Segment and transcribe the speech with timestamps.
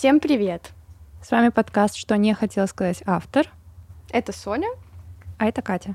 [0.00, 0.70] Всем привет!
[1.22, 3.46] С вами подкаст «Что не хотел сказать автор».
[4.08, 4.68] Это Соня.
[5.36, 5.94] А это Катя.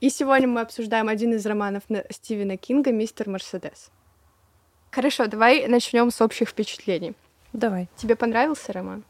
[0.00, 3.90] И сегодня мы обсуждаем один из романов Стивена Кинга «Мистер Мерседес».
[4.90, 7.14] Хорошо, давай начнем с общих впечатлений.
[7.54, 7.88] Давай.
[7.96, 9.02] Тебе понравился роман?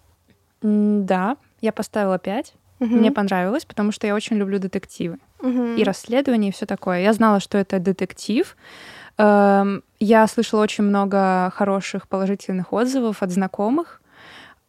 [0.63, 2.55] да, я поставила пять.
[2.79, 2.95] Угу.
[2.95, 5.75] Мне понравилось, потому что я очень люблю детективы угу.
[5.75, 7.01] и расследования и все такое.
[7.01, 8.57] Я знала, что это детектив.
[9.19, 14.03] Эм, я слышала очень много хороших положительных отзывов от знакомых,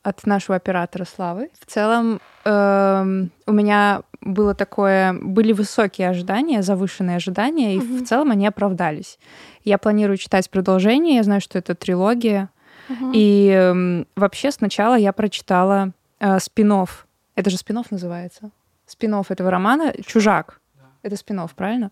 [0.03, 1.49] от нашего оператора Славы.
[1.59, 7.97] В целом эм, у меня было такое, были высокие ожидания, завышенные ожидания, и угу.
[7.97, 9.19] в целом они оправдались.
[9.65, 12.49] Я планирую читать продолжение, я знаю, что это трилогия.
[12.89, 13.11] Угу.
[13.13, 17.05] И э, вообще сначала я прочитала э, спинов.
[17.35, 18.51] Это же спинов называется.
[18.85, 20.61] Спинов этого романа Чужак.
[21.07, 21.91] Это спинов, правильно?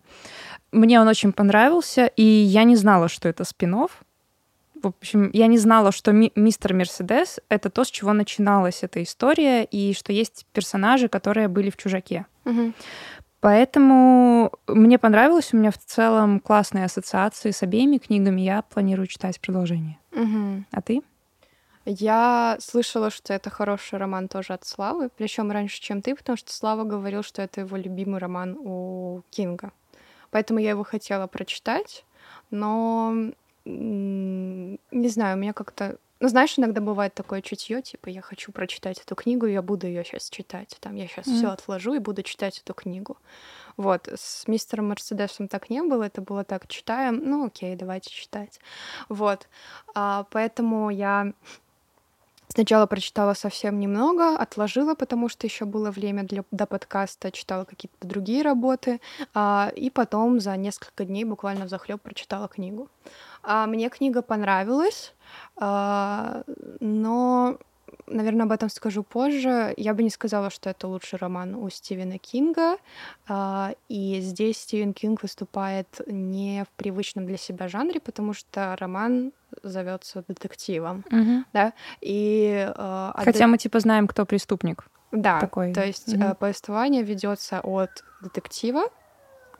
[0.72, 4.02] Мне он очень понравился, и я не знала, что это спинов.
[4.74, 9.02] В общем, я не знала, что ми- мистер Мерседес— это то, с чего начиналась эта
[9.02, 12.26] история, и что есть персонажи, которые были в «Чужаке».
[12.44, 12.74] Угу.
[13.40, 19.40] Поэтому мне понравилось, у меня в целом классные ассоциации с обеими книгами, я планирую читать
[19.40, 19.96] продолжение.
[20.12, 20.64] Угу.
[20.72, 21.00] А ты?
[21.88, 26.52] Я слышала, что это хороший роман тоже от Славы, причем раньше, чем ты, потому что
[26.52, 29.72] Слава говорил, что это его любимый роман у Кинга.
[30.32, 32.04] Поэтому я его хотела прочитать,
[32.50, 33.30] но
[33.64, 38.98] не знаю, у меня как-то ну, знаешь, иногда бывает такое чутье, типа, я хочу прочитать
[39.00, 40.74] эту книгу, я буду ее сейчас читать.
[40.80, 41.34] Там я сейчас mm.
[41.34, 43.18] все отложу и буду читать эту книгу.
[43.76, 48.60] Вот, с мистером Мерседесом так не было, это было так, читаем, ну окей, давайте читать.
[49.10, 49.46] Вот,
[49.94, 51.34] а, поэтому я
[52.56, 58.08] Сначала прочитала совсем немного, отложила, потому что еще было время для, до подкаста, читала какие-то
[58.08, 59.02] другие работы,
[59.34, 62.88] а, и потом за несколько дней буквально в захлеб прочитала книгу.
[63.42, 65.12] А, мне книга понравилась,
[65.58, 66.44] а,
[66.80, 67.58] но
[68.06, 69.74] наверное, об этом скажу позже.
[69.76, 72.76] Я бы не сказала, что это лучший роман у Стивена Кинга.
[73.28, 79.32] А, и здесь Стивен Кинг выступает не в привычном для себя жанре, потому что роман
[79.62, 81.44] зовется детективом, угу.
[81.52, 84.84] да, и э, хотя мы типа знаем, кто преступник.
[85.12, 85.72] Да, такой.
[85.72, 86.34] то есть угу.
[86.34, 88.82] повествование ведется от детектива,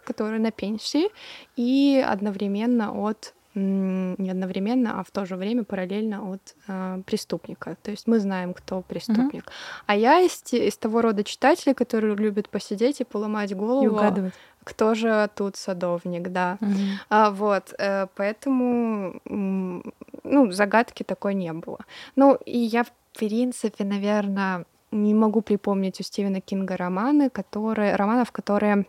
[0.04, 1.08] который на пенсии,
[1.56, 7.76] и одновременно от не одновременно, а в то же время параллельно от э, преступника.
[7.82, 9.44] То есть мы знаем, кто преступник.
[9.44, 9.52] mm
[9.86, 13.84] А я из, из того рода читателей, которые любят посидеть и поломать голову.
[13.84, 14.34] И угадывать.
[14.64, 16.58] Кто же тут садовник, да.
[16.60, 16.76] mm
[17.08, 21.78] А, вот, э, поэтому, ну, загадки такой не было.
[22.16, 28.32] Ну, и я, в принципе, наверное, не могу припомнить у Стивена Кинга романы, которые, романов,
[28.32, 28.84] которые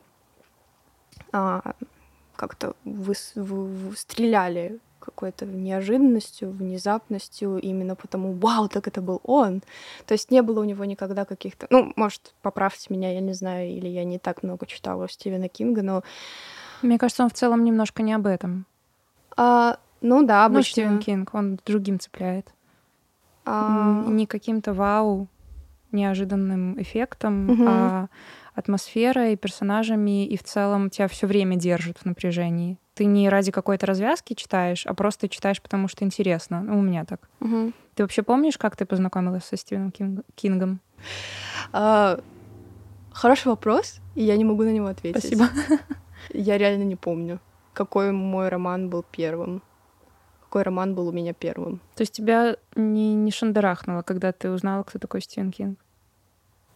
[1.32, 1.74] а,
[2.38, 9.62] как-то вы, вы, вы стреляли какой-то неожиданностью, внезапностью, именно потому, вау, так это был он.
[10.06, 11.68] То есть не было у него никогда каких-то...
[11.70, 15.82] Ну, может, поправьте меня, я не знаю, или я не так много читала Стивена Кинга,
[15.82, 16.04] но...
[16.82, 18.66] Мне кажется, он в целом немножко не об этом.
[19.38, 20.60] А, ну да, обычно...
[20.60, 22.54] Ну, Стивен Кинг, он другим цепляет.
[23.46, 24.04] А...
[24.08, 25.28] Не каким-то вау,
[25.92, 27.64] неожиданным эффектом, угу.
[27.68, 28.08] а
[28.56, 32.78] атмосферой, персонажами, и в целом тебя все время держит в напряжении.
[32.96, 36.62] Ты не ради какой-то развязки читаешь, а просто читаешь, потому что интересно.
[36.62, 37.30] Ну, у меня так.
[37.40, 37.72] Угу.
[37.94, 39.94] Ты вообще помнишь, как ты познакомилась со Стивеном
[40.36, 40.80] Кингом?
[41.72, 42.20] А,
[43.12, 45.20] хороший вопрос, и я не могу на него ответить.
[45.20, 45.50] Спасибо.
[46.34, 47.40] Я реально не помню,
[47.74, 49.62] какой мой роман был первым.
[50.48, 51.80] Какой роман был у меня первым.
[51.96, 55.80] То есть тебя не, не шандарахнуло, когда ты узнала, кто такой Стивен Кинг?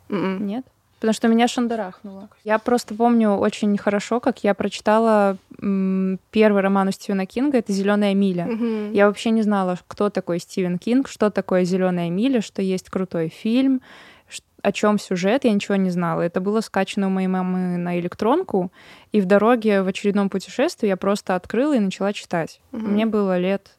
[0.10, 0.16] Mm-mm.
[0.16, 0.46] М-м.
[0.46, 0.66] Нет?
[1.02, 2.30] потому что меня шандарахнуло.
[2.44, 7.74] Я просто помню очень хорошо, как я прочитала м, первый роман у Стивена Кинга, это
[7.74, 8.46] Зеленая миля.
[8.46, 8.94] Угу.
[8.94, 13.30] Я вообще не знала, кто такой Стивен Кинг, что такое Зеленая миля, что есть крутой
[13.30, 13.82] фильм,
[14.62, 16.22] о чем сюжет, я ничего не знала.
[16.22, 18.72] Это было скачано у моей мамы на электронку,
[19.12, 22.62] и в дороге в очередном путешествии я просто открыла и начала читать.
[22.72, 22.82] Угу.
[22.82, 23.78] Мне было лет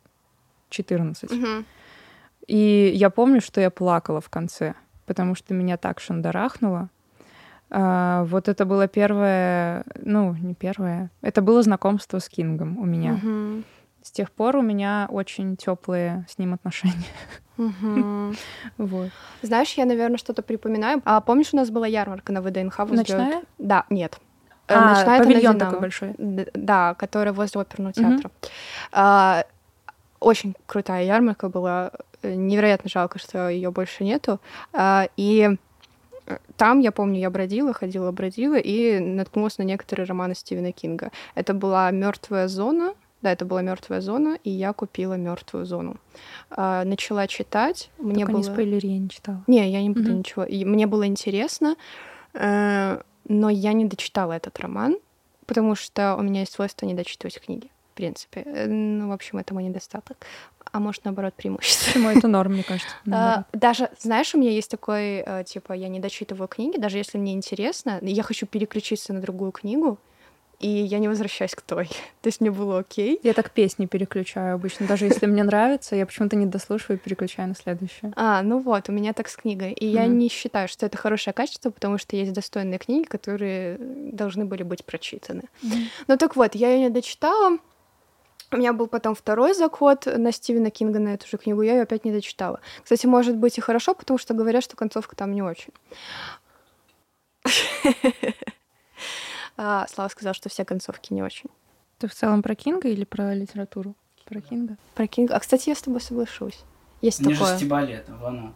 [0.70, 1.30] 14.
[1.30, 1.64] Угу.
[2.48, 4.74] И я помню, что я плакала в конце,
[5.06, 6.88] потому что меня так шандарахнуло.
[7.70, 13.14] А, вот это было первое, ну, не первое, это было знакомство с Кингом у меня.
[13.14, 13.62] Угу.
[14.02, 16.94] С тех пор у меня очень теплые с ним отношения.
[17.58, 18.34] Угу.
[18.78, 19.10] вот.
[19.42, 21.02] Знаешь, я, наверное, что-то припоминаю.
[21.04, 22.96] А помнишь, у нас была ярмарка на ВДНХ возле...
[22.96, 23.42] Ночная?
[23.58, 24.18] Да, нет.
[24.68, 26.14] Э, а, Ночная павильон такой большой.
[26.18, 28.28] Да, который возле оперного театра.
[28.28, 28.50] Угу.
[28.92, 29.44] А,
[30.18, 31.92] очень крутая ярмарка была.
[32.22, 34.40] Невероятно жалко, что ее больше нету.
[34.72, 35.56] А, и
[36.56, 41.10] там, я помню, я бродила, ходила, бродила и наткнулась на некоторые романы Стивена Кинга.
[41.34, 45.96] Это была Мертвая зона, Да, это была мертвая зона, и я купила мертвую зону.
[46.50, 47.90] А, начала читать.
[47.98, 48.38] Мне Только было...
[48.38, 49.42] не спойлери, я не читала.
[49.46, 50.18] Не, я не буду mm-hmm.
[50.18, 50.44] ничего.
[50.44, 51.76] И мне было интересно,
[52.34, 54.96] э, но я не дочитала этот роман,
[55.46, 58.42] потому что у меня есть свойство не дочитывать книги в принципе.
[58.46, 60.16] Э, ну, в общем, это мой недостаток.
[60.72, 61.86] А может, наоборот, преимущество.
[61.92, 62.94] Почему это норм, мне кажется.
[63.12, 67.18] А, даже, знаешь, у меня есть такой, э, типа, я не дочитываю книги, даже если
[67.18, 69.98] мне интересно, я хочу переключиться на другую книгу,
[70.62, 71.86] и я не возвращаюсь к той.
[72.22, 73.18] То есть мне было окей.
[73.22, 74.86] Я так песни переключаю обычно.
[74.86, 78.12] Даже если мне нравится, я почему-то не дослушиваю и переключаю на следующую.
[78.16, 79.72] А, ну вот, у меня так с книгой.
[79.72, 84.44] И я не считаю, что это хорошее качество, потому что есть достойные книги, которые должны
[84.44, 85.42] были быть прочитаны.
[86.06, 87.58] Ну так вот, я ее не дочитала.
[88.52, 91.82] У меня был потом второй заход на Стивена Кинга на эту же книгу, я ее
[91.82, 92.60] опять не дочитала.
[92.82, 95.72] Кстати, может быть и хорошо, потому что говорят, что концовка там не очень.
[99.56, 101.50] А, Слава сказал, что все концовки не очень.
[101.98, 103.94] Ты в целом про Кинга или про литературу?
[104.24, 104.76] Про Кинга?
[104.94, 105.36] Про Кинга.
[105.36, 106.60] А, кстати, я с тобой соглашусь.
[107.00, 107.52] Есть Они такое.
[107.52, 108.54] же стебали это в оно.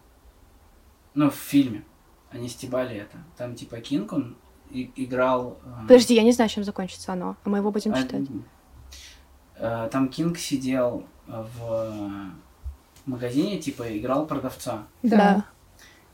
[1.14, 1.84] Ну, в фильме.
[2.30, 3.18] Они стебали это.
[3.36, 4.36] Там, типа, Кинг, он
[4.70, 5.58] и, играл...
[5.64, 5.82] Э...
[5.82, 7.36] Подожди, я не знаю, чем закончится оно.
[7.44, 8.26] А мы его будем а, читать.
[9.56, 12.30] Э, там Кинг сидел в
[13.06, 14.86] магазине, типа, играл продавца.
[15.02, 15.44] Да.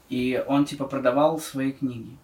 [0.09, 2.17] И он, типа, продавал свои книги.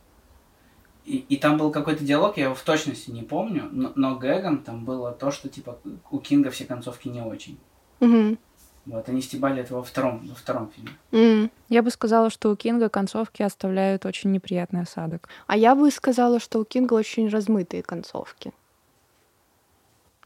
[1.08, 4.62] И, и там был какой-то диалог, я его в точности не помню, но, но гэгом
[4.62, 5.78] там было то, что, типа,
[6.10, 7.58] у Кинга все концовки не очень.
[8.00, 8.36] Угу.
[8.84, 10.90] Вот, они стебали это во втором, во втором фильме.
[11.12, 11.50] Mm.
[11.68, 15.28] Я бы сказала, что у Кинга концовки оставляют очень неприятный осадок.
[15.46, 18.52] А я бы сказала, что у Кинга очень размытые концовки.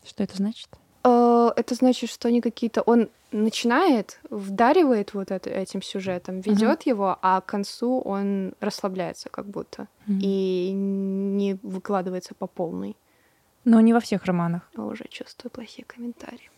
[0.04, 0.68] Что это значит?
[1.02, 2.82] Э, это значит, что они какие-то...
[2.82, 6.88] Он начинает, вдаривает вот это, этим сюжетом, ведет uh-huh.
[6.88, 10.18] его, а к концу он расслабляется как будто uh-huh.
[10.20, 12.96] и не выкладывается по полной.
[13.64, 14.68] Но не во всех романах.
[14.76, 16.50] Я уже чувствую плохие комментарии.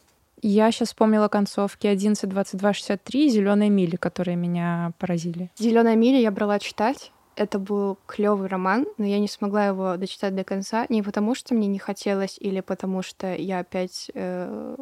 [0.43, 5.51] Я сейчас вспомнила концовки 11, 22, 63 и Зеленая мили, которые меня поразили.
[5.57, 10.35] Зеленая миля я брала читать это был клевый роман, но я не смогла его дочитать
[10.35, 14.77] до конца не потому, что мне не хотелось, или потому что я опять э,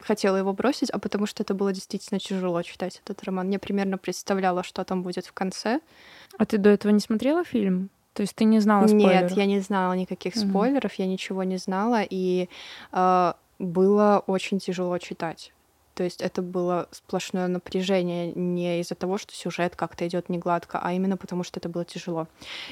[0.00, 3.50] хотела его бросить, а потому что это было действительно тяжело читать этот роман.
[3.50, 5.80] Я примерно представляла, что там будет в конце.
[6.38, 7.90] А ты до этого не смотрела фильм?
[8.14, 9.30] То есть ты не знала спойлеров?
[9.30, 10.50] Нет, я не знала никаких mm-hmm.
[10.50, 12.48] спойлеров, я ничего не знала, и
[12.92, 15.52] э, было очень тяжело читать.
[15.94, 20.80] То есть это было сплошное напряжение не из-за того, что сюжет как-то идет не гладко,
[20.82, 22.26] а именно потому, что это было тяжело.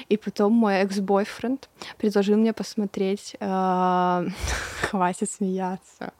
[0.09, 3.35] И потом мой экс-бойфренд предложил мне посмотреть...
[3.39, 4.25] Э,
[4.89, 6.11] хватит смеяться.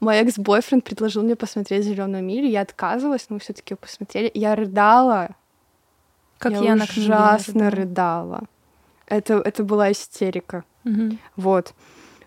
[0.00, 2.48] Мой экс-бойфренд предложил мне посмотреть Зеленую милю.
[2.48, 4.30] Я отказывалась, но мы все-таки посмотрели.
[4.34, 5.30] Я рыдала.
[6.38, 8.42] Как я, я ужасно рыдала.
[9.06, 10.64] Это, это была истерика.
[10.84, 11.18] Угу.
[11.36, 11.74] Вот.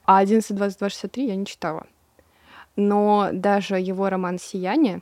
[0.05, 1.85] А 11, 22, 63 я не читала
[2.77, 5.01] но даже его роман «Сияние»,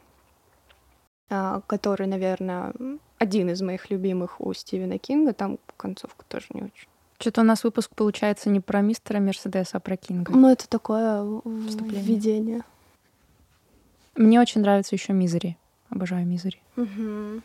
[1.29, 2.73] а, который, наверное,
[3.19, 6.87] один из моих любимых у Стивена Кинга, там концовка тоже не очень.
[7.19, 10.31] Что-то у нас выпуск получается не про мистера Мерседеса, а про Кинга.
[10.31, 12.61] Ну, это такое введение.
[14.15, 15.57] Мне очень нравится еще Мизери.
[15.89, 16.61] Обожаю Мизери.
[16.77, 17.41] Угу.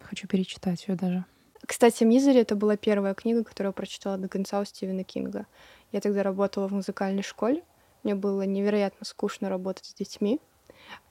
[0.00, 1.24] Хочу перечитать ее даже.
[1.66, 5.46] Кстати, Мизери это была первая книга, которую я прочитала до конца у Стивена Кинга.
[5.92, 7.62] Я тогда работала в музыкальной школе,
[8.02, 10.40] мне было невероятно скучно работать с детьми.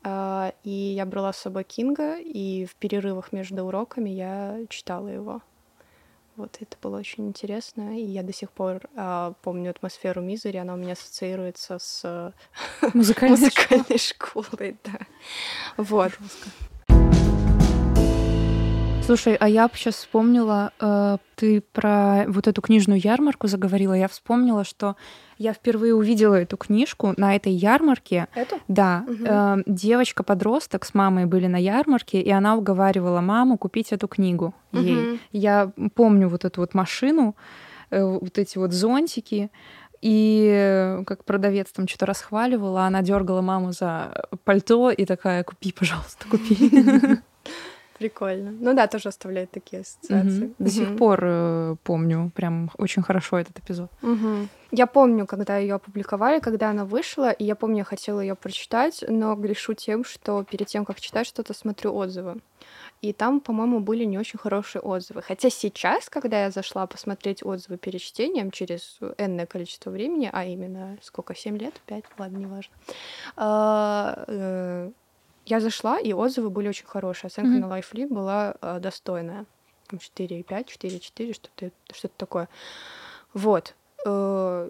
[0.03, 5.41] А, и я брала с собой Кинга, и в перерывах между уроками я читала его.
[6.37, 10.73] Вот это было очень интересно, и я до сих пор а, помню атмосферу Мизери, она
[10.73, 12.33] у меня ассоциируется с
[12.93, 14.99] музыкальной, музыкальной школой, да.
[15.77, 16.11] Вот.
[16.19, 16.49] Жестко.
[19.11, 23.93] Слушай, а я сейчас вспомнила, э, ты про вот эту книжную ярмарку заговорила.
[23.93, 24.95] Я вспомнила, что
[25.37, 28.29] я впервые увидела эту книжку на этой ярмарке.
[28.33, 28.61] Эту?
[28.69, 29.03] Да.
[29.05, 29.25] Угу.
[29.25, 34.95] Э, девочка-подросток с мамой были на ярмарке, и она уговаривала маму купить эту книгу ей.
[34.95, 35.19] Угу.
[35.33, 37.35] Я помню вот эту вот машину,
[37.89, 39.51] э, вот эти вот зонтики.
[40.01, 46.27] И как продавец там что-то расхваливала, она дергала маму за пальто и такая: купи, пожалуйста,
[46.29, 47.19] купи.
[48.01, 48.49] Прикольно.
[48.49, 50.45] Ну да, тоже оставляет такие ассоциации.
[50.45, 50.55] Угу.
[50.57, 53.91] До сих пор э, помню прям очень хорошо этот эпизод.
[54.01, 54.47] Угу.
[54.71, 59.03] Я помню, когда ее опубликовали, когда она вышла, и я помню, я хотела ее прочитать,
[59.07, 62.37] но грешу тем, что перед тем, как читать что-то, смотрю отзывы.
[63.03, 65.21] И там, по-моему, были не очень хорошие отзывы.
[65.21, 70.97] Хотя сейчас, когда я зашла посмотреть отзывы перед чтением через энное количество времени, а именно
[71.03, 72.73] сколько, 7 лет, 5, ладно, неважно,
[73.35, 74.91] а, э,
[75.45, 77.27] я зашла, и отзывы были очень хорошие.
[77.27, 77.67] Оценка mm-hmm.
[77.67, 79.45] на LifeLib была э, достойная.
[79.91, 82.47] 4,5, 4,4, что-то что такое.
[83.33, 83.75] Вот.
[84.05, 84.69] Э,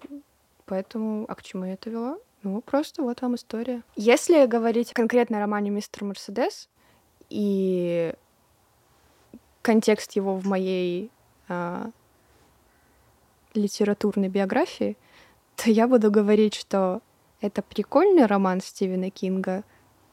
[0.65, 1.25] поэтому...
[1.27, 2.17] А к чему я это вела?
[2.43, 3.83] Ну, просто вот вам история.
[3.95, 6.69] Если говорить конкретно о романе «Мистер Мерседес»
[7.29, 8.13] и
[9.61, 11.11] контекст его в моей
[11.47, 11.91] а,
[13.53, 14.97] литературной биографии,
[15.55, 17.01] то я буду говорить, что
[17.41, 19.63] это прикольный роман Стивена Кинга,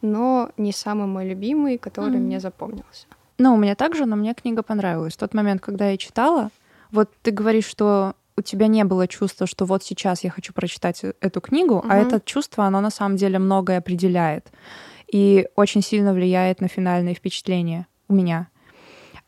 [0.03, 2.19] но не самый мой любимый, который mm-hmm.
[2.19, 3.07] мне запомнился.
[3.39, 5.15] Ну, у меня также, но мне книга понравилась.
[5.15, 6.51] В тот момент, когда я читала,
[6.91, 11.03] вот ты говоришь, что у тебя не было чувства, что вот сейчас я хочу прочитать
[11.03, 11.87] э, эту книгу, угу.
[11.89, 14.49] а это чувство, оно на самом деле многое определяет
[15.13, 18.49] и очень сильно влияет на финальные впечатления у меня.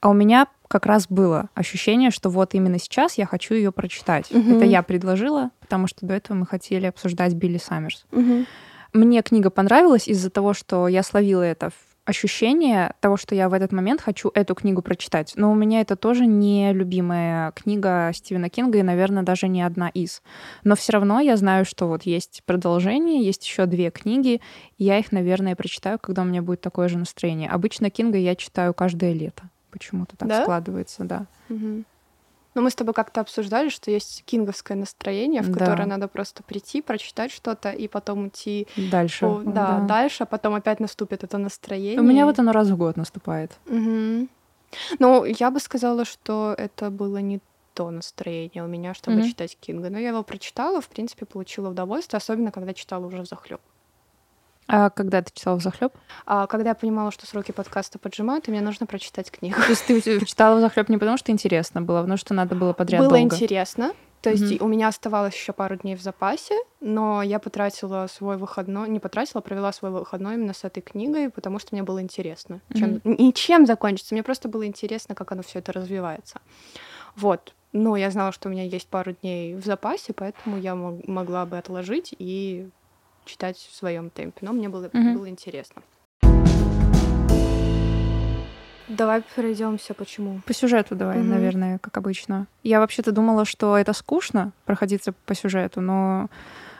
[0.01, 4.31] А у меня как раз было ощущение, что вот именно сейчас я хочу ее прочитать.
[4.31, 4.57] Угу.
[4.57, 8.07] Это я предложила, потому что до этого мы хотели обсуждать Билли Саммерс.
[8.13, 8.45] Угу.
[8.93, 11.71] Мне книга понравилась из-за того, что я словила это
[12.05, 15.33] ощущение того, что я в этот момент хочу эту книгу прочитать.
[15.37, 19.89] Но у меня это тоже не любимая книга Стивена Кинга и, наверное, даже не одна
[19.89, 20.23] из.
[20.65, 24.41] Но все равно я знаю, что вот есть продолжение, есть еще две книги,
[24.77, 27.49] и я их, наверное, прочитаю, когда у меня будет такое же настроение.
[27.49, 29.45] Обычно Кинга я читаю каждое лето.
[29.71, 30.43] Почему-то так да?
[30.43, 31.27] складывается, да.
[31.49, 31.85] Угу.
[32.55, 35.59] Ну, мы с тобой как-то обсуждали, что есть кинговское настроение, в да.
[35.61, 39.21] которое надо просто прийти, прочитать что-то и потом идти дальше.
[39.21, 42.01] По, да, да, дальше, а потом опять наступит это настроение.
[42.01, 43.53] У меня вот оно раз в год наступает.
[43.67, 44.29] Угу.
[44.99, 47.41] Ну, я бы сказала, что это было не
[47.75, 49.91] то настроение у меня, чтобы mm читать Кинга.
[49.91, 53.61] Но я его прочитала, в принципе, получила удовольствие, особенно когда читала уже захлеб.
[54.73, 55.93] А когда ты читала в захлеб?
[56.27, 59.57] А, когда я понимала, что сроки подкаста поджимают, и мне нужно прочитать книгу.
[59.67, 62.55] То есть ты читала в захлеб не потому, что интересно было, а потому что надо
[62.55, 63.35] было подряд Было долго.
[63.35, 63.93] интересно.
[64.23, 64.63] То есть mm-hmm.
[64.63, 69.39] у меня оставалось еще пару дней в запасе, но я потратила свой выходной, не потратила,
[69.39, 72.61] а провела свой выходной именно с этой книгой, потому что мне было интересно.
[72.75, 73.17] Чем, mm-hmm.
[73.19, 76.41] Не чем закончится, мне просто было интересно, как оно все это развивается.
[77.17, 77.55] Вот.
[77.73, 81.57] Но я знала, что у меня есть пару дней в запасе, поэтому я могла бы
[81.57, 82.69] отложить и
[83.25, 85.15] читать в своем темпе, но мне было, mm-hmm.
[85.15, 85.83] было интересно.
[88.89, 90.41] Давай пройдемся, почему?
[90.47, 91.23] По сюжету давай, mm-hmm.
[91.23, 92.49] наверное, как обычно.
[92.65, 96.29] Я вообще-то думала, что это скучно проходиться по сюжету, но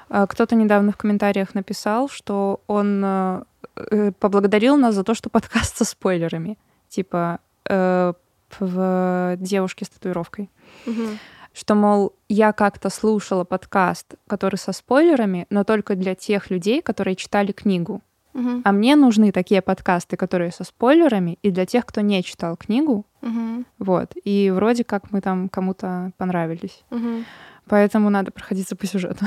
[0.09, 3.43] э, кто-то недавно в комментариях написал, что он э,
[3.77, 6.59] э поблагодарил нас за то, что подкаст со спойлерами.
[6.89, 8.13] Типа э,
[8.59, 10.51] в девушке с татуировкой.
[10.87, 11.19] Mm-hmm
[11.53, 17.17] что, мол, я как-то слушала подкаст, который со спойлерами, но только для тех людей, которые
[17.17, 18.03] читали книгу.
[18.35, 18.63] Угу.
[18.65, 23.05] А мне нужны такие подкасты, которые со спойлерами, и для тех, кто не читал книгу.
[23.23, 23.65] Угу.
[23.79, 24.13] Вот.
[24.25, 26.85] И вроде как мы там кому-то понравились.
[26.91, 27.25] Угу.
[27.67, 29.25] Поэтому надо проходиться по сюжету.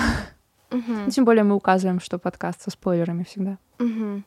[0.72, 1.10] Угу.
[1.12, 3.58] Тем более мы указываем, что подкаст со спойлерами всегда.
[3.80, 4.24] Угу.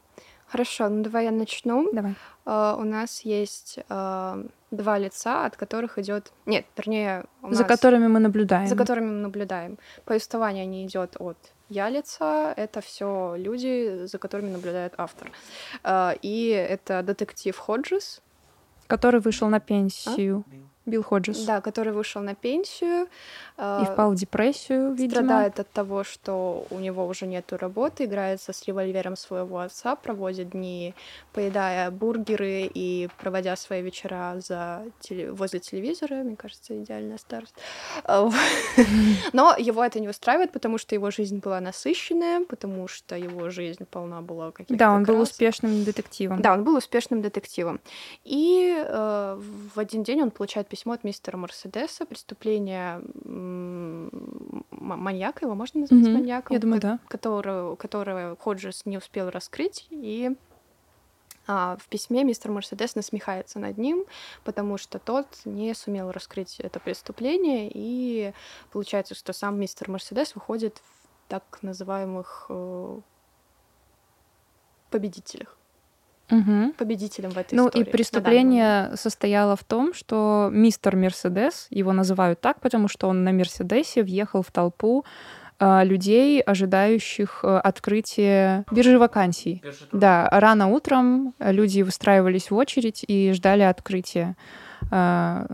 [0.46, 1.90] Хорошо, ну давай я начну.
[1.92, 2.14] Давай.
[2.44, 6.32] Uh, у нас есть uh, два лица, от которых идет.
[6.46, 7.68] Нет, вернее, у за нас...
[7.68, 8.66] которыми мы наблюдаем.
[8.66, 9.78] За которыми мы наблюдаем.
[10.04, 11.36] Повествование не идет от
[11.68, 15.32] я лица, это все люди, за которыми наблюдает автор.
[15.82, 18.22] Uh, и это детектив Ходжес.
[18.86, 20.44] Который вышел на пенсию.
[20.46, 20.54] А?
[20.86, 21.44] Билл Ходжес.
[21.44, 23.08] Да, который вышел на пенсию.
[23.58, 25.22] И впал в депрессию, видимо.
[25.22, 30.50] Страдает от того, что у него уже нет работы, играется с револьвером своего отца, проводит
[30.50, 30.94] дни,
[31.32, 35.32] поедая бургеры и проводя свои вечера за теле...
[35.32, 36.16] возле телевизора.
[36.16, 37.54] Мне кажется, идеальная старость.
[39.32, 43.84] Но его это не устраивает, потому что его жизнь была насыщенная, потому что его жизнь
[43.90, 46.42] полна была каких-то Да, он был успешным детективом.
[46.42, 47.80] Да, он был успешным детективом.
[48.24, 49.40] И э,
[49.74, 53.00] в один день он получает письмо от мистера Мерседеса, преступление
[54.70, 56.12] маньяка, его можно назвать mm-hmm.
[56.12, 56.54] маньяком?
[56.54, 56.98] Я думаю, да.
[57.08, 60.36] Которого, которого Ходжес не успел раскрыть, и
[61.46, 64.04] а, в письме мистер Мерседес насмехается над ним,
[64.44, 68.34] потому что тот не сумел раскрыть это преступление, и
[68.70, 73.00] получается, что сам мистер Мерседес выходит в так называемых э,
[74.90, 75.56] победителях
[76.30, 76.72] угу.
[76.76, 77.84] победителем в этой ну, истории.
[77.84, 83.24] Ну и преступление состояло в том, что мистер Мерседес, его называют так, потому что он
[83.24, 85.04] на Мерседесе въехал в толпу
[85.58, 89.60] э, людей, ожидающих э, открытия биржи вакансий.
[89.62, 94.36] Биржи да, рано утром люди выстраивались в очередь и ждали открытия
[94.90, 95.46] э,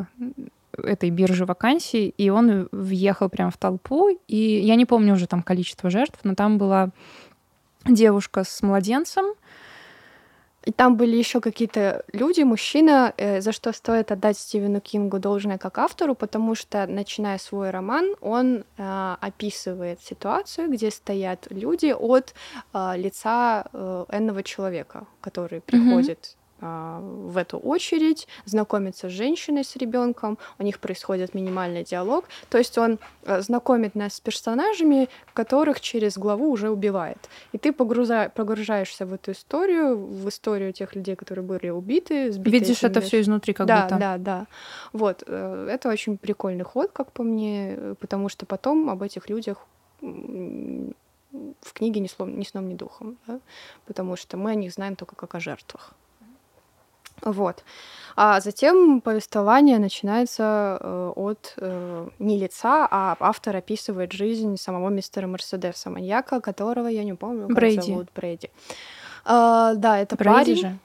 [0.77, 5.43] этой биржи вакансий, и он въехал прямо в толпу, и я не помню уже там
[5.43, 6.91] количество жертв, но там была
[7.85, 9.27] девушка с младенцем,
[10.65, 15.59] и там были еще какие-то люди, мужчина, э, за что стоит отдать Стивену Кингу должное
[15.59, 22.35] как автору, потому что, начиная свой роман, он э, описывает ситуацию, где стоят люди от
[22.73, 30.39] э, лица э, энного человека, который приходит в эту очередь, знакомится с женщиной, с ребенком,
[30.59, 32.25] у них происходит минимальный диалог.
[32.49, 37.19] То есть он а, знакомит нас с персонажами, которых через главу уже убивает.
[37.53, 38.31] И ты погруза...
[38.35, 42.31] погружаешься в эту историю, в историю тех людей, которые были убиты.
[42.31, 43.97] Видишь это все изнутри, как да, будто.
[43.97, 44.47] Да, да, да.
[44.93, 45.25] Вот.
[45.27, 49.67] Э, это очень прикольный ход, как по мне, потому что потом об этих людях
[50.01, 53.41] в книге ни, слом, ни сном, ни духом, да?
[53.87, 55.95] потому что мы о них знаем только как о жертвах.
[57.25, 57.65] Вот.
[58.17, 65.27] А затем повествование начинается э, от э, не лица, а автор описывает жизнь самого мистера
[65.27, 67.93] Мерседеса, маньяка, которого я не помню, как Брейди.
[67.93, 68.51] зовут Брейди.
[69.25, 70.57] А, да, это Брейди парень.
[70.57, 70.79] Же.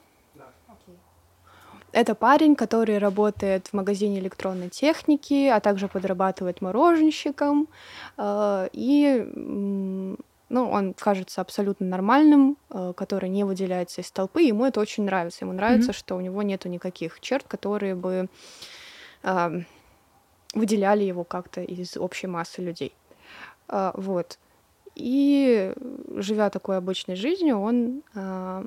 [1.92, 7.68] Это парень, который работает в магазине электронной техники, а также подрабатывает мороженщиком.
[8.16, 10.16] Э, и
[10.48, 15.44] ну, он кажется абсолютно нормальным, э, который не выделяется из толпы, ему это очень нравится.
[15.44, 15.96] Ему нравится, mm-hmm.
[15.96, 18.28] что у него нету никаких черт, которые бы
[19.22, 19.62] э,
[20.54, 22.94] выделяли его как-то из общей массы людей.
[23.68, 24.38] Э, вот.
[24.94, 25.72] И
[26.16, 28.64] живя такой обычной жизнью, он э,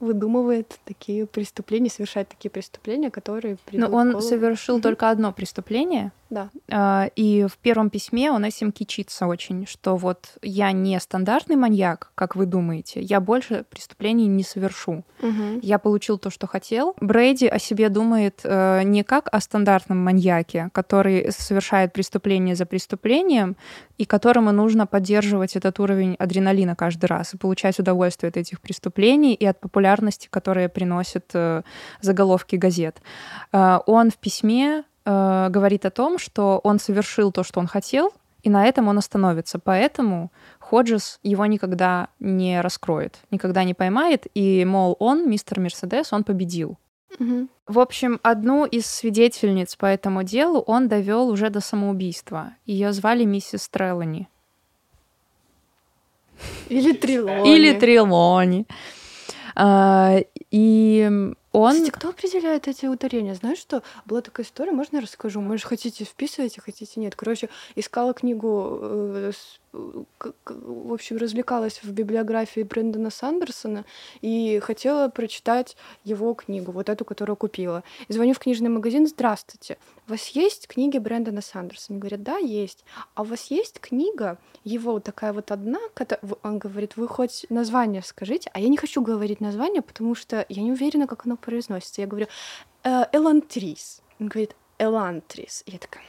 [0.00, 4.82] выдумывает такие преступления, совершает такие преступления, которые Но он совершил mm-hmm.
[4.82, 6.50] только одно преступление, да.
[6.70, 12.10] А, и в первом письме он этим кичится очень, что вот я не стандартный маньяк,
[12.14, 15.04] как вы думаете, я больше преступлений не совершу.
[15.22, 15.60] Угу.
[15.62, 16.94] Я получил то, что хотел.
[17.00, 23.56] Брейди о себе думает э, не как о стандартном маньяке, который совершает преступление за преступлением,
[23.98, 29.34] и которому нужно поддерживать этот уровень адреналина каждый раз и получать удовольствие от этих преступлений
[29.34, 31.62] и от популярности, которые приносят э,
[32.00, 33.00] заголовки газет.
[33.52, 38.12] Э, он в письме э, говорит о том, что он совершил то, что он хотел,
[38.42, 39.58] и на этом он остановится.
[39.58, 46.22] Поэтому Ходжес его никогда не раскроет, никогда не поймает, и, мол, он, мистер Мерседес, он
[46.22, 46.78] победил.
[47.18, 47.48] Угу.
[47.66, 52.52] В общем, одну из свидетельниц по этому делу он довел уже до самоубийства.
[52.64, 54.28] Ее звали миссис Треллани.
[56.68, 57.54] Или Трилони.
[57.54, 58.66] Или Трилони.
[59.54, 60.18] А,
[60.50, 61.72] и он...
[61.72, 63.34] Кстати, кто определяет эти ударения?
[63.34, 63.82] Знаешь что?
[64.04, 65.40] Была такая история, можно я расскажу?
[65.40, 67.16] Может, хотите вписывать, а хотите нет.
[67.16, 69.32] Короче, искала книгу э,
[70.46, 73.84] в общем, развлекалась в библиографии Брэндона Сандерсона
[74.20, 77.82] и хотела прочитать его книгу, вот эту, которую купила.
[78.08, 81.98] И звоню в книжный магазин, здравствуйте, у вас есть книги Брэндона Сандерсона?
[81.98, 82.84] Говорят, да, есть.
[83.14, 85.80] А у вас есть книга, его такая вот одна,
[86.42, 90.62] он говорит, вы хоть название скажите, а я не хочу говорить название, потому что я
[90.62, 92.02] не уверена, как оно произносится.
[92.02, 92.26] Я говорю,
[92.84, 94.02] «Э, Элантрис.
[94.20, 95.62] Он говорит, Элантрис.
[95.66, 96.02] Я такая,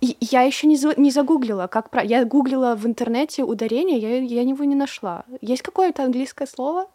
[0.00, 2.02] и я еще не, за, не загуглила, как про...
[2.02, 5.24] Я гуглила в интернете ударение, я, я его не нашла.
[5.40, 6.86] Есть какое-то английское слово?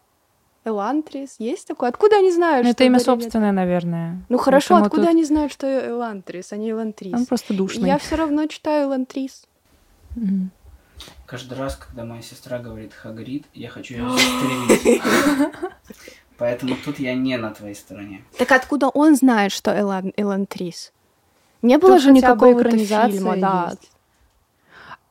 [0.64, 1.36] Элантрис?
[1.38, 1.90] Есть такое?
[1.90, 4.22] Откуда они знают, ну, что это имя собственное, наверное.
[4.30, 5.10] Ну хорошо, откуда тут...
[5.10, 7.12] они знают, что Элантрис, а не Элантрис?
[7.12, 7.88] Он просто душный.
[7.88, 9.44] Я все равно читаю Элантрис.
[11.26, 15.02] Каждый раз, когда моя сестра говорит Хагрид, я хочу ее застрелить.
[16.38, 18.22] Поэтому тут я не на твоей стороне.
[18.38, 19.70] Так откуда он знает, что
[20.16, 20.92] Элантрис?
[21.62, 23.72] Не было Тут же никакой экранизации фильма, да.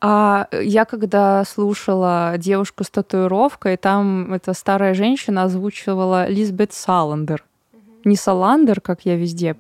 [0.06, 7.46] А я когда слушала девушку с татуировкой, там эта старая женщина озвучивала Лизбет Саландер.
[7.72, 7.82] Угу.
[8.04, 9.56] Не Саландер, как я везде,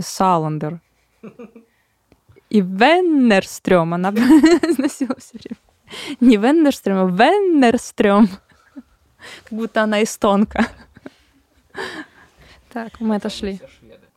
[0.00, 0.80] Саландер.
[2.50, 4.10] И Веннерстрём, она
[4.78, 5.56] носила все время.
[6.20, 8.28] Не Веннерстрём, а Веннерстрём.
[9.44, 10.66] Как будто она эстонка.
[12.72, 13.60] Так, мы отошли.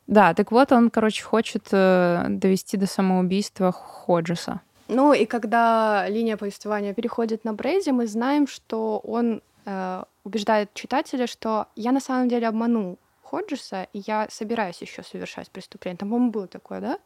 [0.08, 4.62] Да, так вот он, короче, хочет э, довести до самоубийства Ходжеса.
[4.88, 11.28] Ну и когда линия повествования переходит на Брейди, мы знаем, что он э, убеждает читателя,
[11.28, 15.98] что я на самом деле обманул Ходжеса, и я собираюсь еще совершать преступление.
[15.98, 17.00] Там, по-моему, было такое, да?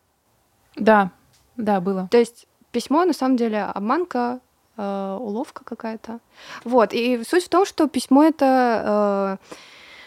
[0.76, 1.12] Да,
[1.58, 2.08] да, было.
[2.12, 4.40] То есть письмо на самом деле обманка,
[4.82, 6.20] э, уловка какая-то.
[6.64, 9.38] Вот, и суть в том, что письмо это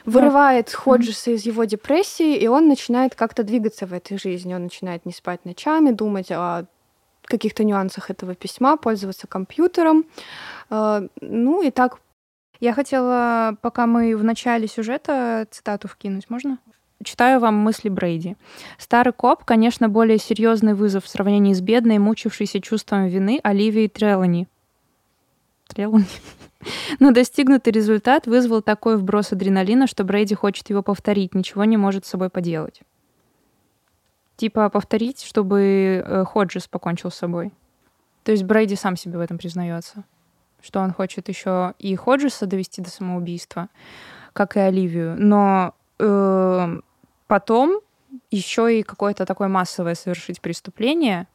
[0.04, 0.78] э, вырывает да.
[0.78, 4.54] Ходжеса из его депрессии, и он начинает как-то двигаться в этой жизни.
[4.54, 6.66] Он начинает не спать ночами, думать о
[7.22, 10.04] каких-то нюансах этого письма, пользоваться компьютером.
[10.70, 12.00] Э, ну и так.
[12.60, 16.58] Я хотела, пока мы в начале сюжета, цитату вкинуть, можно?
[17.02, 18.36] Читаю вам мысли Брейди.
[18.78, 24.48] Старый коп, конечно, более серьезный вызов в сравнении с бедной, мучившейся чувством вины Оливией Трелани.
[25.68, 26.06] Трелани?
[26.98, 32.06] Но достигнутый результат вызвал такой вброс адреналина, что Брейди хочет его повторить, ничего не может
[32.06, 32.82] с собой поделать.
[34.36, 37.52] Типа повторить, чтобы э, Ходжес покончил с собой.
[38.24, 40.04] То есть Брейди сам себе в этом признается.
[40.60, 43.68] что он хочет еще и Ходжеса довести до самоубийства,
[44.32, 45.14] как и Оливию.
[45.18, 46.80] Но э,
[47.26, 47.80] потом
[48.30, 51.28] еще и какое-то такое массовое совершить преступление,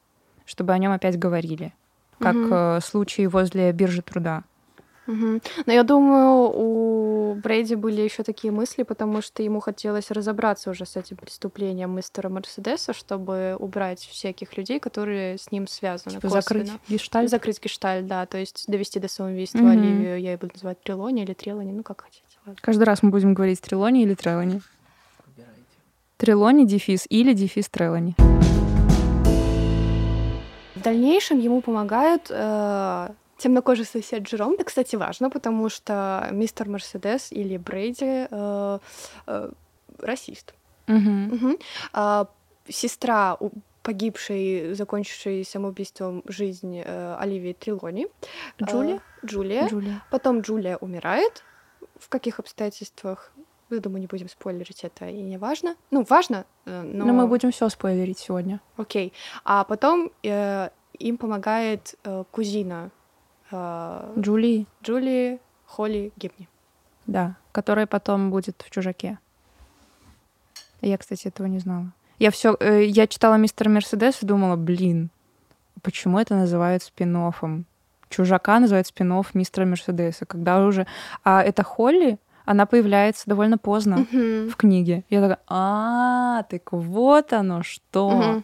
[0.46, 1.74] чтобы о нем опять говорили,
[2.20, 2.82] как угу.
[2.86, 4.44] случай возле биржи труда.
[5.10, 5.42] Угу.
[5.66, 10.86] Но я думаю, у Брейди были еще такие мысли, потому что ему хотелось разобраться уже
[10.86, 16.16] с этим преступлением мистера Мерседеса, чтобы убрать всяких людей, которые с ним связаны.
[16.16, 17.32] Типа закрыть гештальт?
[17.32, 18.28] Закрыть гештальт, да.
[18.28, 19.70] То есть довести до самоубийства угу.
[19.70, 22.24] Оливию, я ее буду называть Трилони или Трелони, ну как хотите.
[22.46, 22.60] Ладно.
[22.62, 24.62] Каждый раз мы будем говорить Трилони или Трелони.
[26.18, 28.14] Трелони, дефис или дефис Трелони.
[30.80, 34.54] В дальнейшем ему помогают э, темнокожий сосед Джером.
[34.54, 38.80] Это, кстати, важно, потому что мистер Мерседес или Брейди э,
[39.28, 39.52] э,
[40.00, 40.54] расист.
[40.88, 41.36] Угу.
[41.36, 41.60] Угу.
[41.92, 42.28] А,
[42.70, 43.38] сестра
[43.84, 48.08] погибшей, закончившей самоубийством жизнь э, Оливии Трилони.
[48.64, 49.02] Джулия?
[49.22, 49.68] Э, Джулия.
[49.68, 50.04] Джулия.
[50.12, 51.44] Потом Джулия умирает.
[52.00, 53.34] В каких обстоятельствах?
[53.70, 55.76] Я думаю, не будем спойлерить это, и не важно.
[55.92, 57.06] Ну, важно, э, но...
[57.06, 58.62] Но мы будем все спойлерить сегодня.
[58.78, 59.14] Окей.
[59.44, 62.90] А потом э, им помогает э, кузина
[63.52, 64.66] э, Джулии.
[64.84, 66.48] Джулии Холли Гибни.
[67.06, 69.20] Да, которая потом будет в «Чужаке».
[70.82, 71.92] Я, кстати, этого не знала.
[72.18, 75.10] Я все, э, я читала «Мистер Мерседес» и думала, блин,
[75.82, 77.64] почему это называют спин -оффом?
[78.10, 80.88] «Чужака» называют спин «Мистера Мерседеса», когда уже...
[81.24, 82.18] А это Холли,
[82.50, 84.50] она появляется довольно поздно mm-hmm.
[84.50, 85.04] в книге.
[85.12, 88.10] Я такая, а, так вот оно что.
[88.12, 88.44] Mm-hmm.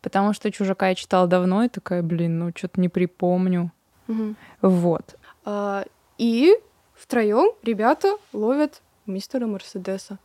[0.00, 3.72] Потому что «Чужака» я читала давно и такая, блин, ну что-то не припомню.
[4.08, 4.36] Угу.
[4.62, 5.16] Вот.
[5.44, 5.84] А,
[6.16, 6.54] и
[6.94, 10.18] втроем ребята ловят мистера Мерседеса.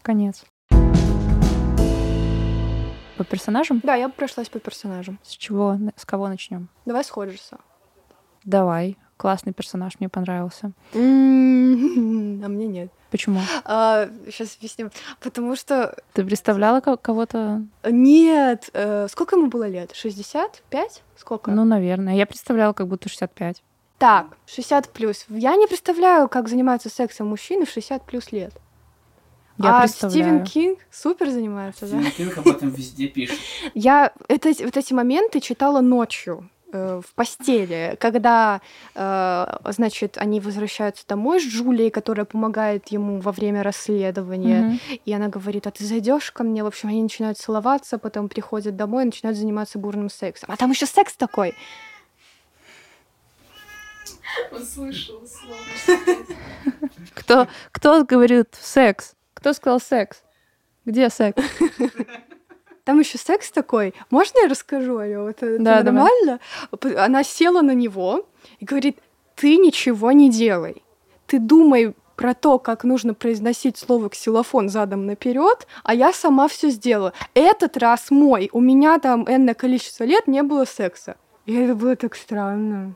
[0.00, 0.46] Конец.
[3.18, 3.80] По персонажам?
[3.84, 5.18] Да, я прошлась по персонажам.
[5.22, 6.70] С чего, с кого начнем?
[6.86, 7.58] Давай с Ходжеса.
[8.44, 8.96] Давай.
[9.22, 10.72] Классный персонаж, мне понравился.
[10.92, 12.90] А мне нет.
[13.12, 13.38] Почему?
[13.64, 14.90] А, сейчас объясню.
[15.20, 15.94] Потому что...
[16.12, 17.62] Ты представляла кого-то?
[17.84, 18.68] Нет.
[18.72, 19.92] Э, сколько ему было лет?
[19.94, 21.04] 65?
[21.16, 21.52] Сколько?
[21.52, 22.16] Ну, наверное.
[22.16, 23.62] Я представляла, как будто 65.
[23.98, 25.26] Так, 60 плюс.
[25.28, 28.52] Я не представляю, как занимаются сексом мужчины в 60 плюс лет.
[29.56, 32.10] Я а Стивен Кинг супер занимается, Стивен да?
[32.10, 33.38] Стивен Кинг об этом везде пишет.
[33.74, 36.50] Я это, вот эти моменты читала ночью.
[36.74, 38.62] Э, в постели, когда,
[38.94, 45.00] э, значит, они возвращаются домой с Джулией, которая помогает ему во время расследования, mm-hmm.
[45.04, 46.64] и она говорит, а ты зайдешь ко мне?
[46.64, 50.48] В общем, они начинают целоваться, потом приходят домой и начинают заниматься бурным сексом.
[50.50, 51.54] А там еще секс такой.
[54.50, 55.98] Услышал слово.
[57.12, 59.12] Кто, кто говорит секс?
[59.34, 60.22] Кто сказал секс?
[60.86, 61.36] Где секс?
[62.84, 63.94] Там еще секс такой.
[64.10, 65.26] Можно я расскажу нем?
[65.26, 66.40] Это, да, это нормально?
[66.80, 66.96] Давай.
[67.04, 68.26] Она села на него
[68.58, 68.98] и говорит:
[69.36, 70.82] Ты ничего не делай.
[71.26, 76.70] Ты думай про то, как нужно произносить слово ксилофон задом наперед, а я сама все
[76.70, 77.12] сделала.
[77.34, 78.50] Этот раз мой.
[78.52, 81.16] У меня там энное количество лет не было секса.
[81.46, 82.94] И это было так странно.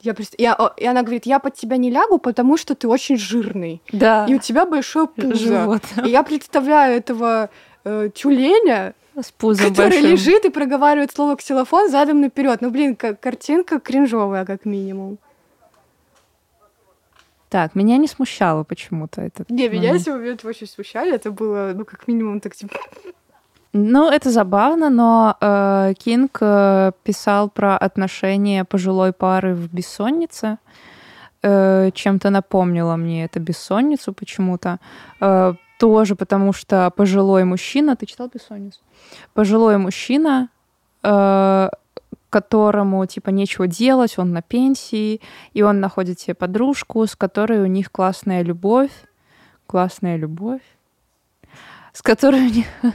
[0.00, 3.82] Я, я, и она говорит, я под тебя не лягу, потому что ты очень жирный.
[3.92, 4.26] Да.
[4.28, 5.34] И у тебя большое пузо.
[5.34, 5.82] Живот.
[6.04, 7.50] И я представляю этого
[7.84, 10.10] э, тюленя, с пузом который большим.
[10.10, 12.60] лежит и проговаривает слово ксилофон задом наперед.
[12.60, 15.18] Ну, блин, как картинка кринжовая, как минимум.
[17.48, 19.44] Так, меня не смущало почему-то это.
[19.48, 21.14] Не, меня эти моменты очень смущали.
[21.14, 22.74] Это было, ну, как минимум, так типа...
[23.72, 30.58] Ну, это забавно, но э, Кинг э, писал про отношения пожилой пары в бессоннице.
[31.42, 34.78] Э, чем-то напомнило мне это бессонницу почему-то.
[35.20, 37.96] Э, тоже потому что пожилой мужчина...
[37.96, 38.80] Ты читал «Бессонницу»?
[39.34, 40.48] Пожилой мужчина,
[41.02, 41.68] э,
[42.30, 45.20] которому, типа, нечего делать, он на пенсии,
[45.52, 48.90] и он находит себе подружку, с которой у них классная любовь.
[49.66, 50.62] Классная любовь.
[51.92, 52.66] С которой у них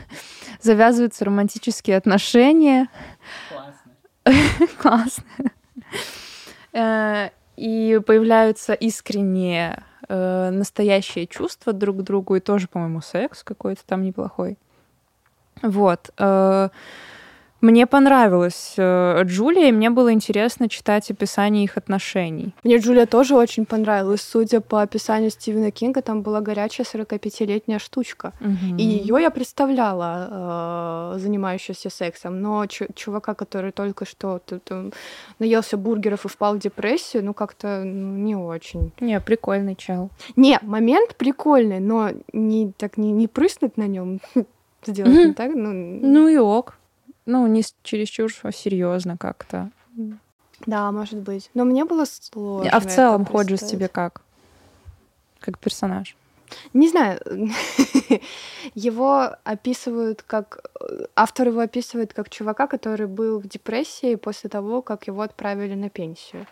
[0.61, 2.87] завязываются романтические отношения.
[3.49, 4.67] Классно.
[4.77, 5.23] Классно.
[6.73, 13.81] Э, и появляются искренние э, настоящие чувства друг к другу, и тоже, по-моему, секс какой-то
[13.85, 14.57] там неплохой.
[15.61, 16.11] Вот.
[16.17, 16.69] Э,
[17.61, 22.53] мне понравилась э, Джулия, и мне было интересно читать описание их отношений.
[22.63, 24.21] Мне Джулия тоже очень понравилась.
[24.21, 28.33] Судя по описанию Стивена Кинга, там была горячая 45-летняя штучка.
[28.41, 28.77] Угу.
[28.77, 32.41] И ее я представляла, э, занимающуюся сексом.
[32.41, 34.89] Но чувака, который только что э,
[35.39, 38.91] наелся бургеров и впал в депрессию, ну как-то ну, не очень.
[38.99, 40.09] Не, прикольный чел.
[40.35, 44.19] Не, момент прикольный, но не так не, не прыснуть на нем.
[44.85, 45.71] Сделать не так, ну...
[45.71, 46.75] Ну и ок.
[47.25, 49.69] Ну, не чересчур серьезно как-то.
[50.65, 51.49] Да, может быть.
[51.53, 52.69] Но мне было сложно.
[52.71, 54.21] А в целом Ходжес тебе как?
[55.39, 56.15] Как персонаж?
[56.73, 57.19] Не знаю,
[58.75, 60.69] его описывают как...
[61.15, 65.89] Автор его описывает как чувака, который был в депрессии после того, как его отправили на
[65.89, 66.45] пенсию.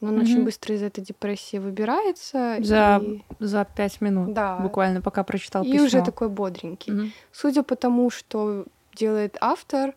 [0.00, 0.22] Но он mm-hmm.
[0.22, 2.56] очень быстро из этой депрессии выбирается.
[2.60, 3.22] За, и...
[3.38, 4.32] за пять минут.
[4.32, 4.56] Да.
[4.56, 5.82] Буквально пока прочитал и письмо.
[5.82, 6.92] И уже такой бодренький.
[6.92, 7.10] Mm-hmm.
[7.32, 9.94] Судя по тому, что делает автор,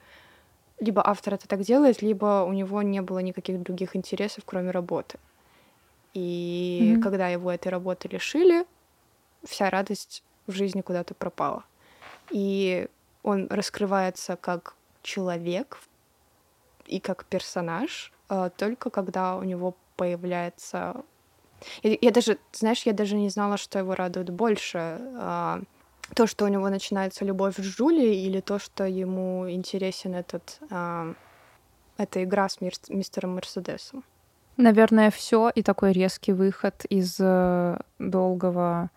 [0.79, 5.17] либо автор это так делает, либо у него не было никаких других интересов, кроме работы.
[6.13, 7.01] И mm-hmm.
[7.01, 8.65] когда его этой работы лишили,
[9.43, 11.63] вся радость в жизни куда-то пропала.
[12.29, 12.87] И
[13.23, 15.79] он раскрывается как человек
[16.85, 21.03] и как персонаж э, только когда у него появляется...
[21.81, 24.99] Я, я даже, знаешь, я даже не знала, что его радует больше.
[26.15, 31.13] То, что у него начинается любовь с Джули, или то, что ему интересен этот, э,
[31.97, 34.03] эта игра с мир, мистером Мерседесом.
[34.57, 38.91] Наверное, все и такой резкий выход из э, долгого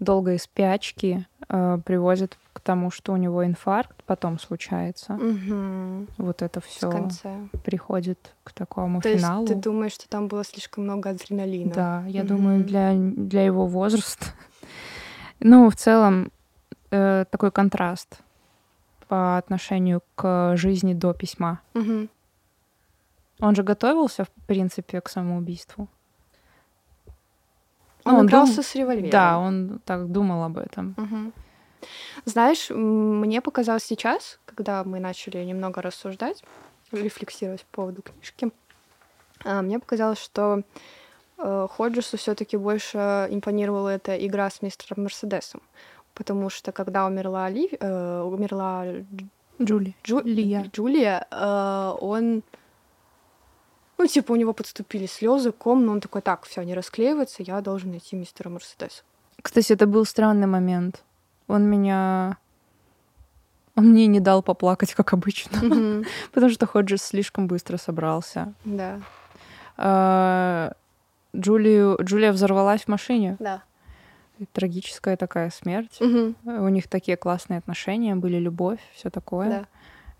[0.00, 5.14] долгой спячки э, приводит к тому, что у него инфаркт потом случается.
[5.14, 6.06] Угу.
[6.18, 7.10] Вот это все
[7.64, 9.42] приходит к такому То финалу.
[9.42, 11.72] Есть ты думаешь, что там было слишком много адреналина?
[11.72, 12.28] Да, я угу.
[12.28, 14.26] думаю, для, для его возраста.
[15.40, 16.32] ну, в целом,
[16.90, 18.20] э, такой контраст
[19.08, 21.60] по отношению к жизни до письма.
[21.74, 22.08] Угу.
[23.40, 25.88] Он же готовился, в принципе, к самоубийству.
[28.04, 28.64] Он, он игрался дум...
[28.64, 29.10] с револьвером.
[29.10, 30.94] Да, он так думал об этом.
[30.96, 31.32] Угу.
[32.24, 36.44] Знаешь, мне показалось сейчас, когда мы начали немного рассуждать,
[36.92, 38.50] рефлексировать по поводу книжки,
[39.44, 40.62] а, мне показалось, что
[41.38, 45.62] э, Ходжесу все-таки больше импонировала эта игра с мистером Мерседесом.
[46.20, 47.70] Потому что когда умерла Олив...
[47.80, 48.84] э, умерла
[49.62, 49.96] Джули.
[50.04, 52.42] Джулия, Джулия э, он
[53.96, 57.62] ну, типа, у него подступили слезы, ком, но он такой, так, все, не расклеивается, я
[57.62, 59.02] должен найти мистера Мерседеса.
[59.40, 61.02] Кстати, это был странный момент.
[61.48, 62.36] Он меня...
[63.76, 65.56] Он мне не дал поплакать, как обычно.
[65.56, 66.06] Mm-hmm.
[66.32, 68.52] Потому что Ходжес слишком быстро собрался.
[68.64, 69.00] Да.
[69.78, 70.72] А,
[71.34, 71.98] Джулию...
[72.02, 73.36] Джулия взорвалась в машине.
[73.38, 73.62] Да.
[74.52, 76.00] Трагическая такая смерть.
[76.00, 76.34] Угу.
[76.44, 79.48] У них такие классные отношения, были любовь, все такое.
[79.48, 79.66] Да.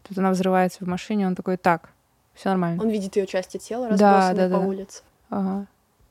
[0.09, 1.91] Тут она взрывается в машине, он такой, так,
[2.35, 2.83] все нормально.
[2.83, 4.67] Он видит ее части тела, разбросанные да, да, по да.
[4.67, 5.03] улице.
[5.29, 5.67] Ага.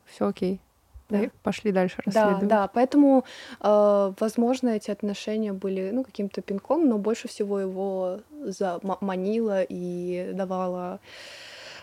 [0.05, 0.61] Все окей.
[1.09, 1.21] Да.
[1.41, 2.41] Пошли дальше расследовать.
[2.41, 3.25] Да, да, поэтому,
[3.61, 10.99] э, возможно, эти отношения были, ну, каким-то пинком, но больше всего его заманила и давала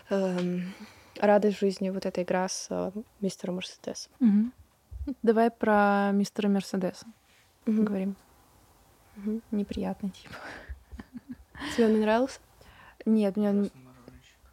[0.09, 0.59] э,
[1.19, 4.11] радость жизни вот эта игра с э, мистером Мерседесом.
[4.21, 4.51] Угу.
[5.23, 7.05] Давай про мистера Мерседеса
[7.65, 7.83] угу.
[7.83, 8.15] говорим.
[9.17, 9.41] Угу.
[9.51, 10.31] Неприятный тип.
[11.75, 12.39] Тебе он не нравился?
[13.05, 13.69] Нет, мне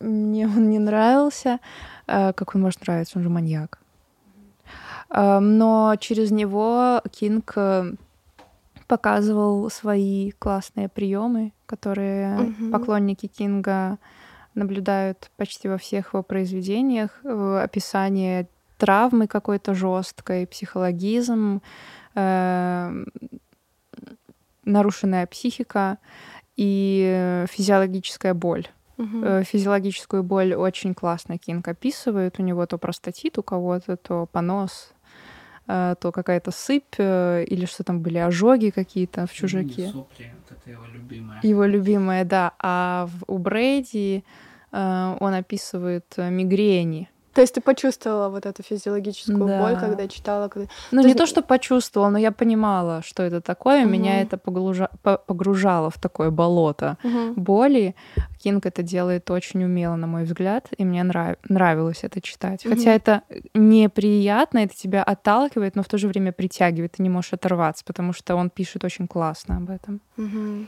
[0.00, 1.60] мне он не нравился.
[2.06, 3.18] Э, как он может нравиться?
[3.18, 3.78] Он же маньяк.
[5.10, 7.94] Э, но через него Кинг э,
[8.86, 12.70] показывал свои классные приемы, которые угу.
[12.70, 13.98] поклонники Кинга
[14.54, 17.24] наблюдают почти во всех его произведениях.
[17.24, 21.62] Описание травмы какой-то жесткой, психологизм,
[22.14, 23.04] э,
[24.64, 25.98] нарушенная психика
[26.56, 28.66] и физиологическая боль.
[28.96, 29.42] Угу.
[29.44, 32.38] Физиологическую боль очень классно Кинг описывает.
[32.38, 34.92] У него то простатит у кого-то, то понос,
[35.66, 39.88] э, то какая-то сыпь, или что там были, ожоги какие-то в чужаке.
[39.88, 41.40] Сопли, вот это его любимое.
[41.42, 42.52] Его любимое, да.
[42.58, 44.24] А в, у Брейди
[44.72, 47.08] он описывает мигрени.
[47.34, 49.60] То есть ты почувствовала вот эту физиологическую да.
[49.60, 50.48] боль, когда читала?
[50.48, 50.68] Когда...
[50.92, 51.18] Ну, то не есть...
[51.18, 53.82] то, что почувствовала, но я понимала, что это такое.
[53.82, 53.90] Угу.
[53.90, 54.88] Меня это погружа...
[55.02, 57.34] погружало в такое болото угу.
[57.34, 57.96] боли.
[58.38, 61.36] Кинг это делает очень умело, на мой взгляд, и мне нрав...
[61.48, 62.64] нравилось это читать.
[62.64, 62.74] Угу.
[62.74, 63.22] Хотя это
[63.54, 68.12] неприятно, это тебя отталкивает, но в то же время притягивает, ты не можешь оторваться, потому
[68.12, 70.00] что он пишет очень классно об этом.
[70.16, 70.66] Угу.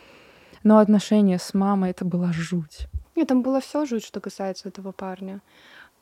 [0.64, 2.88] Но отношения с мамой это была жуть.
[3.14, 5.40] Нет, там было все жуть, что касается этого парня.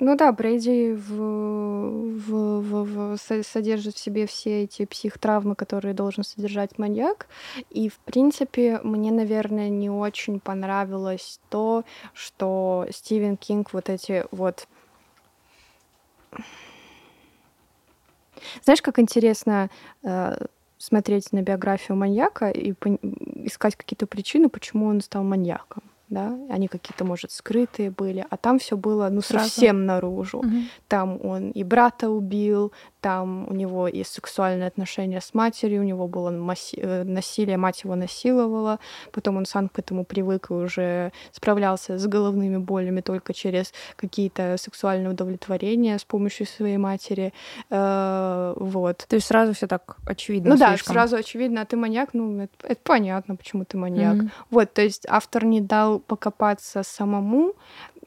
[0.01, 6.25] Ну да, Брейди в, в, в, в, содержит в себе все эти психтравмы, которые должен
[6.25, 7.29] содержать маньяк.
[7.71, 14.67] И, в принципе, мне, наверное, не очень понравилось то, что Стивен Кинг вот эти вот...
[18.65, 19.71] Знаешь, как интересно
[20.03, 20.37] э,
[20.77, 22.73] смотреть на биографию маньяка и
[23.45, 28.59] искать какие-то причины, почему он стал маньяком да, они какие-то, может, скрытые были, а там
[28.59, 29.49] все было, ну, Сразу.
[29.49, 30.39] совсем наружу.
[30.39, 30.57] Угу.
[30.89, 32.73] Там он и брата убил,
[33.05, 36.31] там у него и сексуальные отношения с матерью, у него было.
[36.31, 38.79] Э, насилие, мать его насиловала,
[39.13, 44.57] потом он сам к этому привык и уже справлялся с головными болями только через какие-то
[44.57, 47.35] сексуальные удовлетворения с помощью своей матери.
[47.69, 49.05] Э, вот.
[49.07, 50.51] То есть сразу все так очевидно.
[50.51, 50.95] Ну слишком.
[50.95, 54.17] да, сразу очевидно, а ты маньяк, ну это, это понятно, почему ты маньяк.
[54.17, 54.31] Mm-hmm.
[54.51, 57.53] Вот, то есть автор не дал покопаться самому,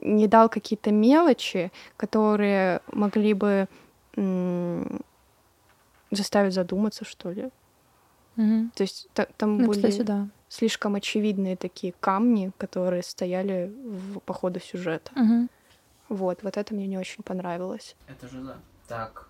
[0.01, 3.67] не дал какие-то мелочи, которые могли бы
[6.11, 7.49] заставить задуматься, что ли.
[8.37, 8.69] Угу.
[8.75, 10.27] То есть та, там ну, были кстати, да.
[10.47, 15.11] слишком очевидные такие камни, которые стояли в, по ходу сюжета.
[15.15, 15.47] Угу.
[16.09, 17.95] Вот, вот это мне не очень понравилось.
[18.07, 18.57] Это же да.
[18.87, 19.27] Так,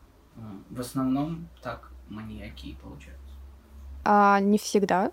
[0.70, 3.18] в основном так маньяки получаются.
[4.04, 5.12] А не всегда.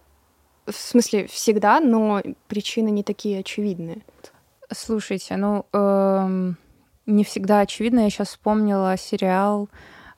[0.67, 4.03] В смысле, всегда, но причины не такие очевидные.
[4.71, 6.57] Слушайте, ну, эм,
[7.07, 8.01] не всегда очевидно.
[8.01, 9.69] Я сейчас вспомнила сериал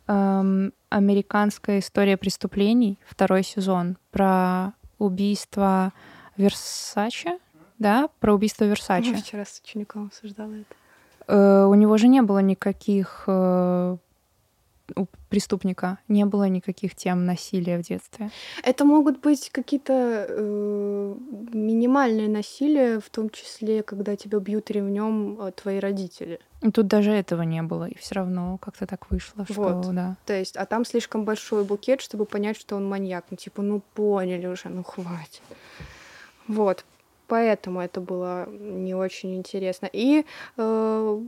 [0.07, 5.93] эм, «Американская история преступлений», второй сезон, про убийство
[6.37, 7.39] Версача,
[7.79, 9.11] да, про убийство Версача.
[9.11, 10.75] Я вчера с учеником обсуждала это.
[11.29, 13.97] Э, у него же не было никаких э,
[14.95, 18.31] у преступника не было никаких тем насилия в детстве?
[18.63, 21.15] Это могут быть какие-то э,
[21.53, 26.39] минимальные насилия, в том числе, когда тебя бьют ремнем э, твои родители.
[26.73, 29.95] Тут даже этого не было, и все равно как-то так вышло, что вот.
[29.95, 30.17] да.
[30.27, 33.25] То есть, а там слишком большой букет, чтобы понять, что он маньяк.
[33.31, 35.43] Ну, типа, ну поняли уже, ну хватит.
[36.49, 36.85] Вот.
[37.29, 39.89] Поэтому это было не очень интересно.
[39.93, 40.25] И
[40.57, 41.21] э,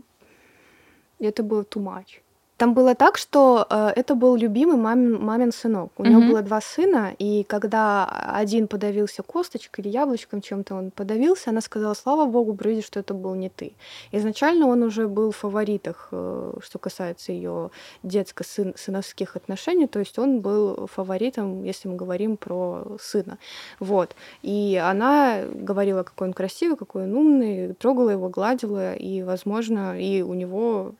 [1.18, 2.20] это было too much.
[2.58, 5.92] Там было так, что э, это был любимый мамин, мамин сынок.
[5.96, 6.08] У mm-hmm.
[6.08, 11.60] него было два сына, и когда один подавился косточкой или яблочком, чем-то он подавился, она
[11.60, 13.74] сказала, слава богу, Брюди, что это был не ты.
[14.10, 17.70] Изначально он уже был в фаворитах, э, что касается ее
[18.02, 23.38] детско-сыновских отношений, то есть он был фаворитом, если мы говорим про сына.
[23.78, 24.16] Вот.
[24.42, 30.22] И она говорила, какой он красивый, какой он умный, трогала его, гладила, и, возможно, и
[30.22, 30.94] у него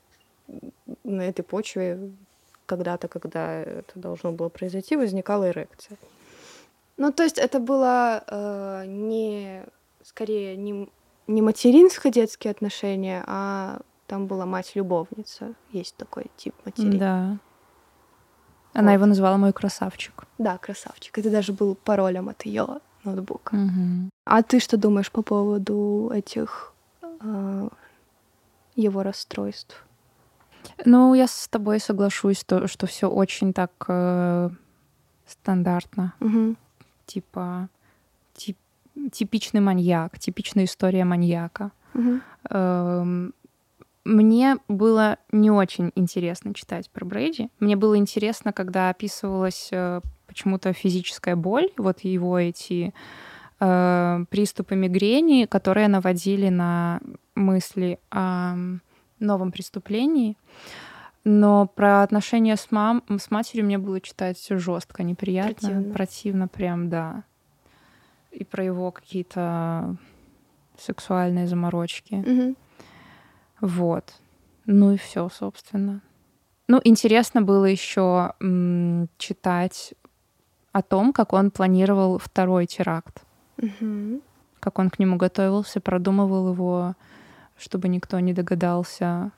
[1.05, 2.13] на этой почве
[2.67, 5.97] когда-то, когда это должно было произойти, возникала эрекция.
[6.97, 9.65] Ну, то есть это было э, не,
[10.03, 10.91] скорее, не,
[11.27, 15.55] не материнско-детские отношения, а там была мать-любовница.
[15.71, 16.99] Есть такой тип материн.
[16.99, 17.39] Да.
[18.75, 18.95] Она вот.
[18.95, 20.25] его назвала мой красавчик.
[20.39, 21.17] Да, красавчик.
[21.19, 23.55] Это даже был паролем от ее ноутбука.
[23.55, 24.11] Угу.
[24.25, 27.69] А ты что думаешь по поводу этих э,
[28.77, 29.88] его расстройств?
[30.85, 34.51] Ну, я с тобой соглашусь, то, что все очень так э,
[35.27, 36.15] стандартно.
[36.21, 36.57] Угу.
[37.07, 37.69] Типа
[38.35, 38.57] тип,
[39.13, 41.73] типичный маньяк, типичная история маньяка.
[41.95, 42.21] Угу.
[42.51, 43.31] Э,
[44.05, 47.51] мне было не очень интересно читать про Брейди.
[47.61, 52.95] Мне было интересно, когда описывалась э, почему-то физическая боль, вот его эти
[53.61, 57.01] э, приступы мигрени, которые наводили на
[57.35, 58.57] мысли о
[59.21, 60.37] новом преступлении.
[61.25, 65.93] Но про отношения с, мам, с матерью мне было читать жестко, неприятно, противно.
[65.95, 67.25] противно прям, да.
[68.31, 69.97] И про его какие-то
[70.79, 72.15] сексуальные заморочки.
[72.15, 72.55] Угу.
[73.61, 74.15] Вот.
[74.67, 76.01] Ну и все, собственно.
[76.69, 78.35] Ну, интересно было еще
[79.19, 79.95] читать
[80.73, 83.25] о том, как он планировал второй теракт.
[83.57, 84.21] Угу.
[84.61, 86.95] Как он к нему готовился, продумывал его
[87.59, 89.31] чтобы никто не догадался,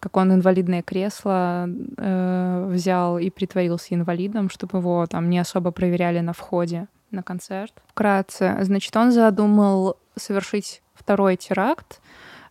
[0.00, 6.20] как он инвалидное кресло э, взял и притворился инвалидом, чтобы его там не особо проверяли
[6.20, 7.72] на входе на концерт.
[7.88, 12.00] Вкратце, значит, он задумал совершить второй теракт,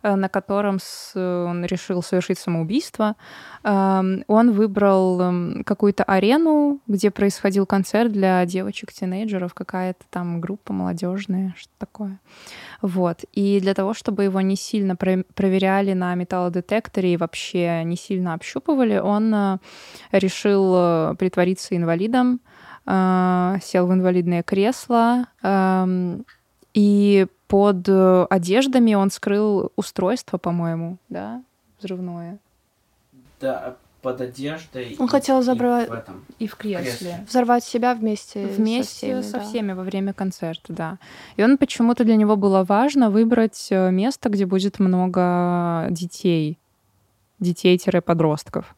[0.04, 0.80] на котором
[1.16, 3.16] он решил совершить самоубийство.
[3.64, 11.54] Эм, он выбрал эм, какую-то арену, где происходил концерт для девочек-тинейджеров, какая-то там группа молодежная,
[11.58, 12.20] что такое.
[12.82, 13.24] Вот.
[13.34, 18.98] И для того, чтобы его не сильно проверяли на металлодетекторе и вообще не сильно общупывали,
[18.98, 19.58] он э,
[20.12, 22.40] решил э, притвориться инвалидом,
[22.84, 26.26] сел в инвалидное кресло, эм,
[26.74, 31.44] и под э, одеждами он скрыл устройство, по-моему, да,
[31.80, 32.40] взрывное.
[33.42, 34.96] Да, под одеждой.
[34.98, 36.92] Он и, хотел забрать и в, этом, и в кресле.
[36.92, 37.26] кресле.
[37.28, 39.44] Взорвать себя вместе, вместе со всеми, со да.
[39.44, 40.98] всеми во время концерта, да.
[41.36, 46.58] И он почему-то для него было важно выбрать э, место, где будет много детей,
[47.42, 48.74] детей-подростков.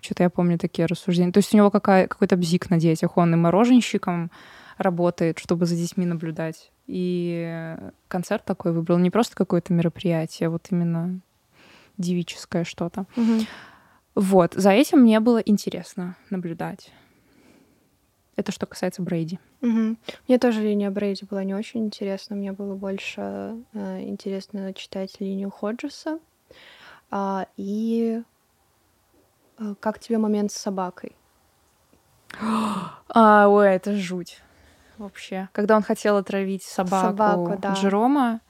[0.00, 1.32] Что-то я помню такие рассуждения.
[1.32, 3.18] То есть у него какая, какой-то бзик на детях.
[3.18, 4.30] Он и мороженщиком
[4.78, 6.70] работает, чтобы за детьми наблюдать.
[6.86, 7.76] И
[8.08, 8.98] концерт такой выбрал.
[8.98, 11.20] Не просто какое-то мероприятие, а вот именно
[11.98, 13.06] девическое что-то.
[13.16, 13.44] Угу.
[14.14, 16.92] Вот, за этим мне было интересно наблюдать.
[18.36, 19.40] Это что касается Брейди.
[19.62, 19.96] Угу.
[20.28, 22.36] Мне тоже линия Брейди была не очень интересна.
[22.36, 26.20] Мне было больше э, интересно читать линию Ходжеса.
[27.10, 28.22] А, и
[29.58, 31.14] э, как тебе момент с собакой?
[33.10, 34.42] А, ой, это жуть
[34.98, 35.48] вообще.
[35.52, 37.74] Когда он хотел отравить собаку, собаку да.
[37.74, 38.40] Джерома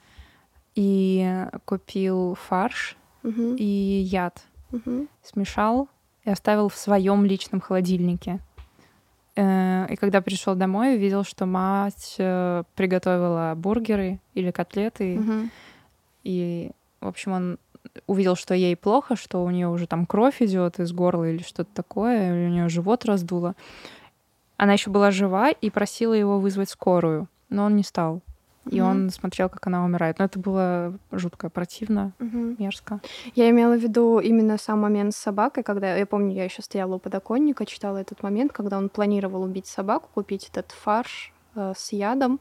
[0.74, 3.54] и купил фарш угу.
[3.56, 4.42] и яд,
[4.72, 5.06] угу.
[5.22, 5.88] смешал
[6.24, 8.40] и оставил в своем личном холодильнике.
[9.36, 15.18] Э, и когда пришел домой, увидел, что мать э, приготовила бургеры или котлеты.
[15.18, 15.50] Угу.
[16.24, 16.70] И,
[17.00, 17.58] в общем, он
[18.06, 21.70] увидел, что ей плохо, что у нее уже там кровь идет из горла или что-то
[21.72, 23.54] такое, или у нее живот раздуло.
[24.58, 28.20] Она еще была жива и просила его вызвать скорую, но он не стал.
[28.66, 30.18] И mm он смотрел, как она умирает.
[30.18, 33.00] Но это было жутко противно, mm мерзко.
[33.34, 36.96] Я имела в виду именно сам момент с собакой, когда я помню, я еще стояла
[36.96, 41.92] у подоконника, читала этот момент, когда он планировал убить собаку, купить этот фарш э, с
[41.92, 42.40] ядом.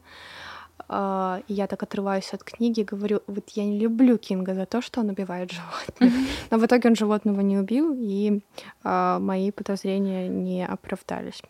[0.88, 4.64] Uh, и я так отрываюсь от книги и говорю, вот я не люблю Кинга за
[4.64, 6.12] то, что он убивает животных.
[6.50, 8.40] Но в итоге он животного не убил, и
[8.84, 11.42] uh, мои подозрения не оправдались.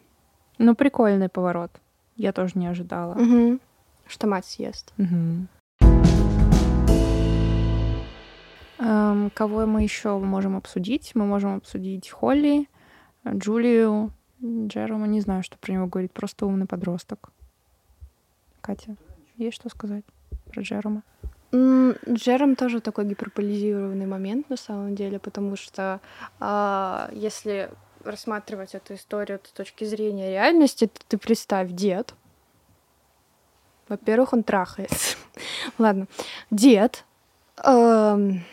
[0.59, 1.71] Ну, прикольный поворот.
[2.17, 3.15] Я тоже не ожидала.
[3.15, 3.61] Угу.
[4.07, 4.93] Что мать съест.
[4.99, 5.47] Угу.
[8.79, 11.13] Эм, кого мы еще можем обсудить?
[11.15, 12.69] Мы можем обсудить Холли,
[13.27, 14.11] Джулию,
[14.43, 15.07] Джерома.
[15.07, 16.13] Не знаю, что про него говорить.
[16.13, 17.31] Просто умный подросток.
[18.61, 18.97] Катя,
[19.37, 20.05] есть что сказать
[20.53, 21.03] про Джерома?
[21.53, 26.01] Джером тоже такой гиперполизированный момент на самом деле, потому что
[26.41, 27.71] э, если
[28.05, 32.14] рассматривать эту историю с точки зрения реальности, то ты представь, дед.
[33.88, 35.16] Во-первых, он трахается.
[35.78, 36.07] Ладно.
[36.51, 37.05] Дед
[37.64, 38.44] эм,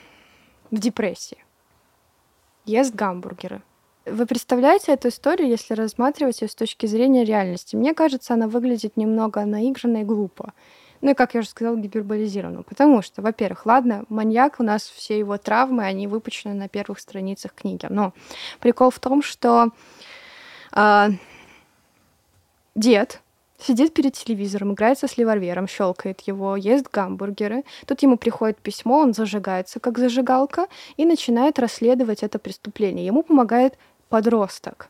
[0.72, 1.44] в депрессии.
[2.66, 3.62] Ест гамбургеры.
[4.06, 7.76] Вы представляете эту историю, если рассматривать ее с точки зрения реальности?
[7.76, 10.54] Мне кажется, она выглядит немного наигранно и глупо.
[11.02, 12.64] Ну и, как я уже сказала, гиперболизированно.
[12.64, 17.54] Потому что, во-первых, ладно, маньяк, у нас все его травмы, они выпущены на первых страницах
[17.54, 17.86] книги.
[17.90, 18.14] Но
[18.60, 19.70] прикол в том, что
[20.76, 21.10] э,
[22.76, 23.22] дед
[23.58, 27.64] сидит перед телевизором, играется с револьвером, щелкает его, ест гамбургеры.
[27.86, 30.68] Тут ему приходит письмо, он зажигается как зажигалка
[30.98, 33.06] и начинает расследовать это преступление.
[33.06, 33.78] Ему помогает
[34.10, 34.90] подросток.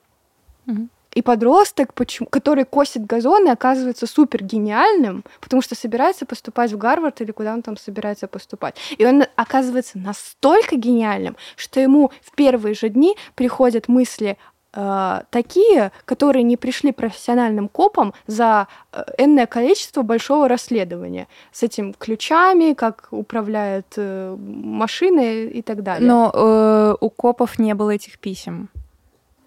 [0.66, 0.88] Mm-hmm.
[1.16, 1.94] И подросток,
[2.30, 7.62] который косит газоны, оказывается супер гениальным, потому что собирается поступать в Гарвард или куда он
[7.62, 8.76] там собирается поступать.
[8.98, 14.38] И он оказывается настолько гениальным, что ему в первые же дни приходят мысли
[14.74, 21.94] э, такие, которые не пришли профессиональным копам за э, энное количество большого расследования с этим
[21.94, 26.06] ключами, как управляет э, машины и так далее.
[26.06, 28.70] Но э, у копов не было этих писем.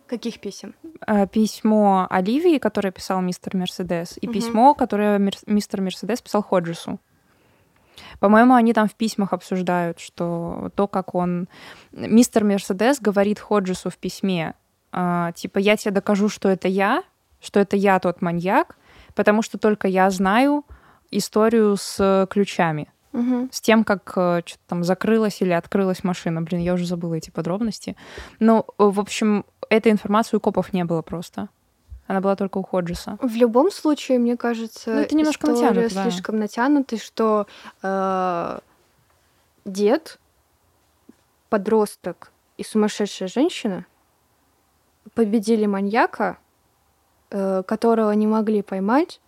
[0.09, 0.75] Каких писем?
[1.07, 4.35] Э, письмо Оливии, которое писал мистер Мерседес, и угу.
[4.35, 6.99] письмо, которое мистер Мерседес писал Ходжесу.
[8.21, 11.49] По-моему, они там в письмах обсуждают, что то, как он...
[11.93, 14.55] Мистер Мерседес говорит Ходжесу в письме,
[14.93, 17.03] э, типа, я тебе докажу, что это я,
[17.41, 18.77] что это я тот маньяк,
[19.15, 20.65] потому что только я знаю
[21.11, 22.89] историю с ключами.
[23.13, 23.49] Угу.
[23.51, 26.43] С тем, как э, что-то там закрылась или открылась машина.
[26.43, 27.97] Блин, я уже забыла эти подробности.
[28.39, 31.49] Ну, в общем, этой информации у копов не было просто.
[32.07, 33.19] Она была только у Ходжеса.
[33.21, 36.03] В любом случае, мне кажется, ну, это немножко натянуто, да.
[36.03, 37.47] слишком натянутый, что
[37.83, 38.59] э,
[39.67, 40.19] дед,
[41.51, 43.85] подросток и сумасшедшая женщина
[45.15, 46.39] победили маньяка,
[47.31, 49.21] э, которого не могли поймать,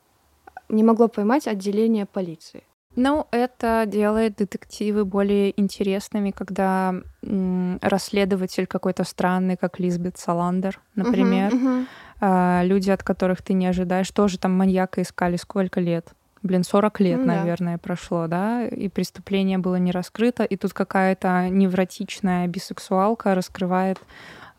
[0.70, 2.64] не могло поймать отделение полиции.
[2.96, 11.52] Ну, это делает детективы более интересными, когда м, расследователь какой-то странный, как Лизбет Саландер, например.
[11.54, 11.86] Uh-huh, uh-huh.
[12.20, 16.12] А, люди, от которых ты не ожидаешь, тоже там маньяка искали сколько лет?
[16.42, 17.78] Блин, 40 лет, mm, наверное, да.
[17.78, 23.98] прошло, да, и преступление было не раскрыто, и тут какая-то невротичная бисексуалка раскрывает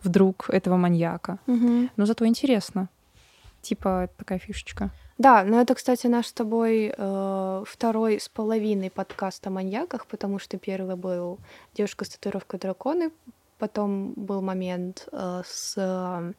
[0.03, 1.39] вдруг этого маньяка.
[1.47, 1.89] Угу.
[1.97, 2.87] Но зато интересно.
[3.61, 4.91] Типа такая фишечка.
[5.21, 10.39] Да, но это, кстати, наш с тобой э, второй с половиной подкаст о маньяках, потому
[10.39, 11.37] что первый был
[11.75, 13.11] девушка с татуировкой драконы,
[13.59, 16.33] потом был момент э, с э,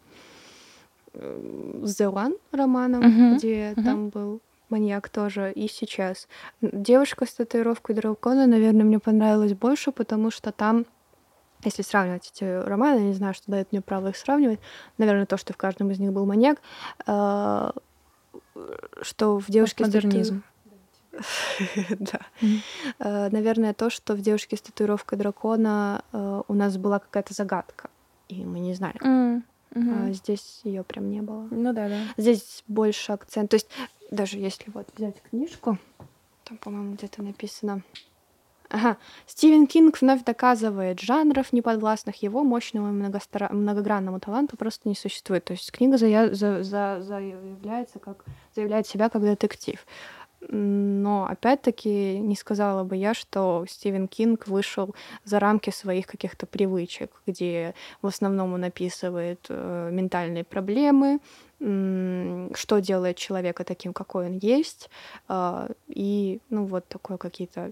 [1.14, 3.36] The One романом, uh-huh.
[3.36, 3.84] где uh-huh.
[3.84, 6.26] там был маньяк тоже, и сейчас.
[6.60, 10.86] Девушка с татуировкой дракона, наверное, мне понравилась больше, потому что там
[11.64, 14.58] если сравнивать эти романы, я не знаю, что дает мне право их сравнивать,
[14.98, 16.60] наверное, то, что в каждом из них был маньяк,
[17.06, 17.70] э,
[19.03, 20.42] что в девушке модернизм.
[21.98, 22.20] Да.
[22.98, 27.90] Э, наверное, то, что в девушке с татуировкой дракона э, у нас была какая-то загадка.
[28.28, 28.96] и мы не знали.
[29.74, 31.46] А здесь ее прям не было.
[31.50, 32.00] Ну да, да.
[32.16, 33.50] Здесь больше акцент.
[33.50, 33.68] То есть
[34.11, 35.78] даже если вот взять книжку,
[36.44, 37.82] там, по-моему, где-то написано.
[38.72, 38.96] Ага.
[39.26, 43.50] Стивен Кинг вновь доказывает, жанров, неподвластных его мощному и многостра...
[43.50, 45.44] многогранному таланту просто не существует.
[45.44, 46.34] То есть книга за...
[46.34, 46.62] За...
[46.62, 47.02] За...
[47.02, 49.78] заявляется как заявляет себя как детектив.
[50.48, 54.94] Но опять-таки не сказала бы я, что Стивен Кинг вышел
[55.24, 61.20] за рамки своих каких-то привычек, где в основном он описывает э, ментальные проблемы,
[61.60, 64.90] э, что делает человека таким, какой он есть,
[65.28, 67.70] э, и ну вот такое какие-то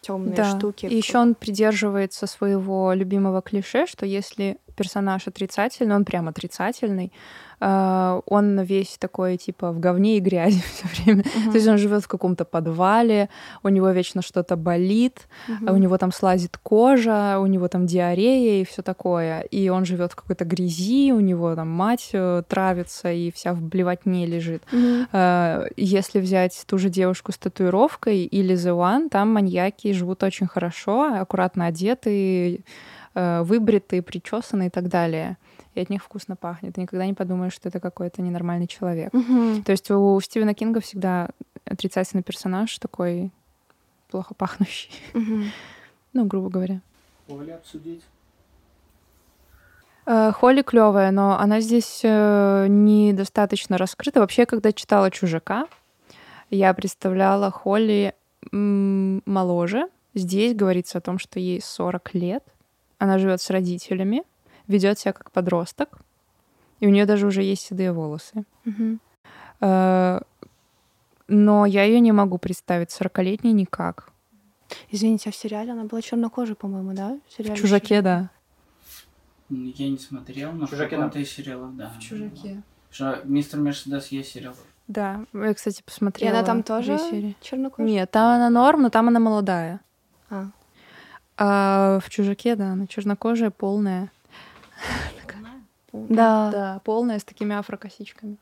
[0.00, 0.56] темные да.
[0.56, 0.86] штуки.
[0.86, 7.12] И еще он придерживается своего любимого клише, что если персонаж отрицательный, он прям отрицательный,
[7.60, 11.22] Uh, он весь такой, типа, в говне и грязи все время.
[11.22, 11.50] Uh-huh.
[11.50, 13.28] То есть он живет в каком-то подвале,
[13.64, 15.72] у него вечно что-то болит, uh-huh.
[15.72, 19.40] у него там слазит кожа, у него там диарея и все такое.
[19.40, 23.60] И он живет в какой-то грязи, у него там мать э, травится и вся в
[23.60, 24.62] блевотне лежит.
[24.70, 25.08] Uh-huh.
[25.12, 30.46] Uh, если взять ту же девушку с татуировкой или The One, там маньяки живут очень
[30.46, 32.62] хорошо, аккуратно одеты,
[33.42, 35.36] выбритые, причесанные и так далее
[35.78, 36.74] и от них вкусно пахнет.
[36.74, 39.14] Ты никогда не подумаешь, что это какой-то ненормальный человек.
[39.14, 39.62] Угу.
[39.64, 41.30] То есть у Стивена Кинга всегда
[41.64, 43.30] отрицательный персонаж такой
[44.10, 44.90] плохо пахнущий.
[45.14, 45.44] Угу.
[46.14, 46.80] ну, грубо говоря.
[47.28, 48.02] Холли обсудить?
[50.06, 54.20] Э, Холли клевая, но она здесь э, недостаточно раскрыта.
[54.20, 55.68] Вообще, когда читала Чужака,
[56.50, 58.14] я представляла Холли
[58.50, 59.88] моложе.
[60.14, 62.44] Здесь говорится о том, что ей 40 лет.
[62.98, 64.24] Она живет с родителями
[64.68, 65.98] ведет себя как подросток,
[66.78, 68.44] и у нее даже уже есть седые волосы.
[68.64, 68.98] Угу.
[71.30, 74.10] Но я ее не могу представить 40-летней никак.
[74.90, 77.18] Извините, а в сериале она была чернокожей, по-моему, да?
[77.36, 78.30] В, в чужаке, да.
[79.50, 81.90] Я не смотрел, но в каком-то из сериалов, да.
[81.98, 82.62] В чужаке.
[82.90, 84.54] Что мистер Мерседес есть сериал.
[84.86, 86.30] Да, я, кстати, посмотрела.
[86.30, 86.98] И она там тоже
[87.42, 87.86] чернокожая?
[87.86, 89.80] Нет, там она норм, но там она молодая.
[90.30, 90.48] А.
[91.38, 94.10] А в чужаке, да, она чернокожая, полная.
[95.92, 96.50] Да.
[96.50, 98.36] Да, полная с такими афрокосичками.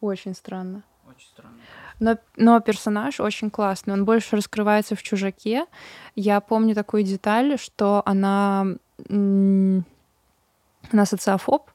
[0.00, 0.82] Очень странно.
[1.08, 1.56] Очень странно.
[2.00, 3.94] Но, но персонаж очень классный.
[3.94, 5.66] Он больше раскрывается в чужаке.
[6.14, 8.66] Я помню такую деталь, что она,
[9.08, 9.84] она
[11.04, 11.70] социофоб,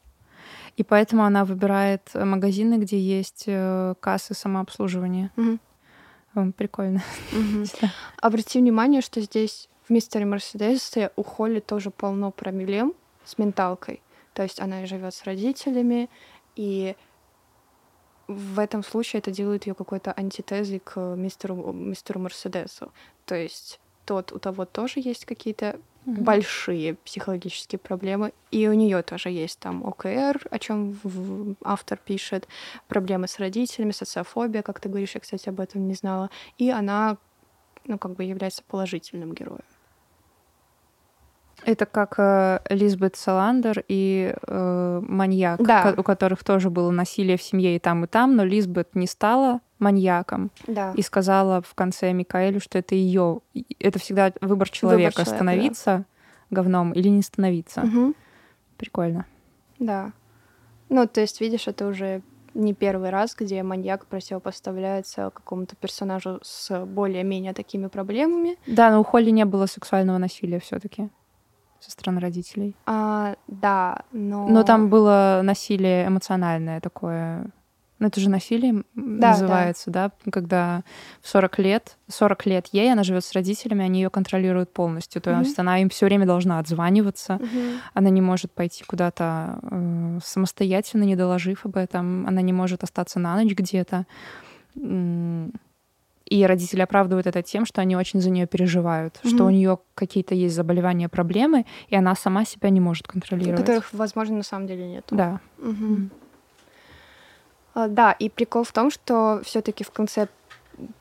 [0.76, 5.32] и поэтому она выбирает магазины, где есть э, кассы самообслуживания.
[5.38, 6.52] Угу.
[6.54, 7.02] Прикольно.
[7.32, 7.66] Угу.
[8.22, 12.94] Обрати внимание, что здесь в мистере Мерседесе у Холли тоже полно проблем
[13.26, 14.02] с менталкой.
[14.34, 16.10] То есть она живет с родителями,
[16.56, 16.96] и
[18.28, 22.92] в этом случае это делает ее какой-то антитезой к мистеру, мистеру Мерседесу.
[23.26, 26.22] То есть тот, у того тоже есть какие-то mm-hmm.
[26.22, 31.00] большие психологические проблемы, и у нее тоже есть там ОКР, о чем
[31.64, 32.48] автор пишет,
[32.88, 36.30] проблемы с родителями, социофобия, как ты говоришь, я, кстати, об этом не знала,
[36.60, 37.18] и она,
[37.86, 39.64] ну, как бы является положительным героем.
[41.66, 45.94] Это как э, Лизбет Саландер и э, маньяк, да.
[45.98, 49.62] у которых тоже было насилие в семье и там, и там, но Лизбет не стала
[49.80, 50.94] маньяком да.
[50.96, 53.42] и сказала в конце Микаэлю, что это ее,
[53.80, 56.06] это всегда выбор человека, выбор человека становиться
[56.50, 56.56] да.
[56.56, 57.82] говном или не становиться.
[57.82, 58.14] Угу.
[58.78, 59.26] Прикольно.
[59.80, 60.12] Да.
[60.90, 62.22] Ну, то есть, видишь, это уже
[62.54, 68.58] не первый раз, где маньяк противопоставляется какому-то персонажу с более-менее такими проблемами.
[68.66, 71.10] Да, но у Холли не было сексуального насилия все-таки
[71.80, 72.76] со стороны родителей.
[72.86, 74.48] А, да, но...
[74.48, 77.52] Но там было насилие эмоциональное такое.
[78.00, 80.12] Ну, это же насилие да, называется, да.
[80.24, 80.84] да, когда
[81.22, 85.22] в 40 лет, 40 лет ей, она живет с родителями, они ее контролируют полностью.
[85.22, 85.62] То есть mm-hmm.
[85.62, 87.78] она им все время должна отзваниваться, mm-hmm.
[87.94, 93.20] она не может пойти куда-то э, самостоятельно, не доложив об этом, она не может остаться
[93.20, 94.06] на ночь где-то.
[96.30, 99.30] И родители оправдывают это тем, что они очень за нее переживают, mm-hmm.
[99.30, 103.60] что у нее какие-то есть заболевания, проблемы, и она сама себя не может контролировать.
[103.60, 105.06] Которых, возможно, на самом деле нет.
[105.10, 105.40] Да.
[105.58, 106.10] Mm-hmm.
[107.74, 110.28] А, да, и прикол в том, что все-таки в конце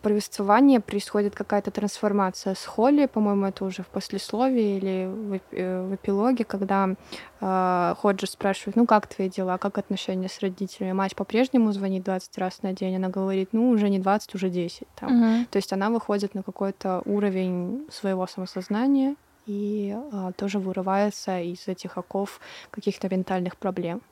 [0.02, 5.94] повествования происходит какая-то трансформация с Холли, по-моему, это уже в послесловии или в, э, в
[5.94, 6.94] эпилоге, когда
[7.40, 10.92] э, Ходжер спрашивает, ну как твои дела, как отношения с родителями?
[10.92, 14.86] Мать по-прежнему звонит 20 раз на день, она говорит, ну уже не 20, уже 10.
[14.94, 15.40] Там.
[15.40, 15.46] Угу.
[15.50, 19.16] То есть она выходит на какой-то уровень своего самосознания
[19.46, 24.02] и э, тоже вырывается из этих оков каких-то ментальных проблем.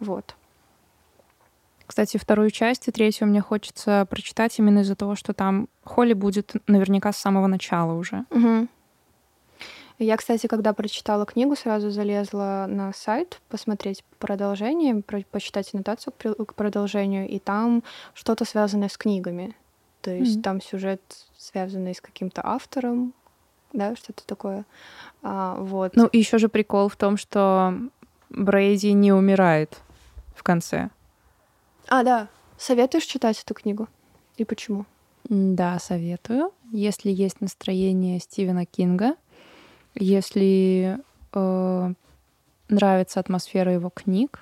[0.00, 0.34] Вот.
[1.86, 6.52] Кстати, вторую часть и третью мне хочется прочитать именно из-за того, что там Холли будет
[6.66, 8.24] наверняка с самого начала уже.
[8.30, 8.68] Угу.
[9.98, 16.54] Я, кстати, когда прочитала книгу, сразу залезла на сайт посмотреть продолжение, про почитать аннотацию к
[16.54, 19.54] продолжению, и там что-то связанное с книгами.
[20.00, 20.42] То есть mm-hmm.
[20.42, 21.00] там сюжет
[21.38, 23.14] связанный с каким-то автором,
[23.72, 24.64] да, что-то такое.
[25.22, 25.94] А, вот.
[25.94, 27.74] Ну, еще же прикол в том, что
[28.30, 29.78] Брейди не умирает
[30.34, 30.90] в конце.
[31.88, 32.28] А, да.
[32.56, 33.88] Советуешь читать эту книгу?
[34.36, 34.86] И почему?
[35.24, 36.52] Да, советую.
[36.72, 39.16] Если есть настроение Стивена Кинга,
[39.94, 40.98] если
[41.32, 41.94] э,
[42.68, 44.40] нравится атмосфера его книг,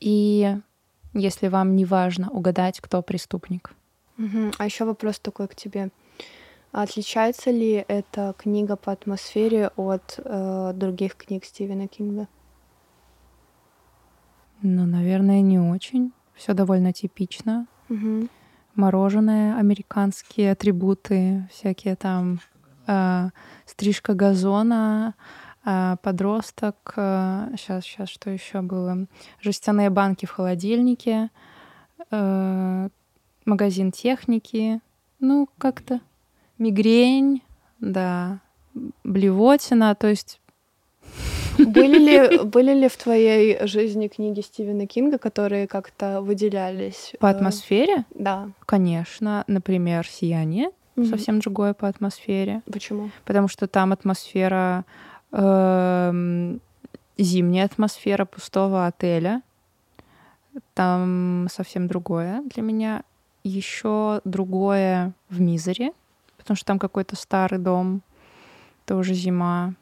[0.00, 0.56] и
[1.12, 3.72] если вам не важно угадать, кто преступник.
[4.18, 4.52] Угу.
[4.58, 5.90] А еще вопрос такой к тебе.
[6.72, 12.28] Отличается ли эта книга по атмосфере от э, других книг Стивена Кинга?
[14.62, 16.12] Ну, наверное, не очень.
[16.40, 17.66] Все довольно типично.
[17.90, 18.28] Угу.
[18.74, 22.40] Мороженое, американские атрибуты, всякие там
[22.86, 23.28] э,
[23.66, 25.16] стрижка газона,
[25.66, 26.94] э, подросток.
[26.96, 29.06] Э, сейчас, сейчас, что еще было?
[29.42, 31.28] Жестяные банки в холодильнике,
[32.10, 32.88] э,
[33.44, 34.80] магазин техники.
[35.18, 36.00] Ну, как-то
[36.56, 37.42] мигрень,
[37.80, 38.40] да,
[39.04, 40.39] блевотина, то есть...
[41.66, 47.14] Были ли, были ли в твоей жизни книги Стивена Кинга, которые как-то выделялись?
[47.20, 48.04] По атмосфере?
[48.14, 48.50] Да.
[48.66, 49.44] Конечно.
[49.46, 50.70] Например, «Сияние».
[50.96, 51.04] Mm-hmm.
[51.06, 52.62] Совсем другое по атмосфере.
[52.70, 53.10] Почему?
[53.24, 54.84] Потому что там атмосфера...
[55.32, 56.12] Э,
[57.16, 59.42] зимняя атмосфера пустого отеля.
[60.74, 63.02] Там совсем другое для меня.
[63.44, 65.92] Еще другое в Мизере
[66.40, 68.02] потому что там какой-то старый дом,
[68.86, 69.74] тоже зима.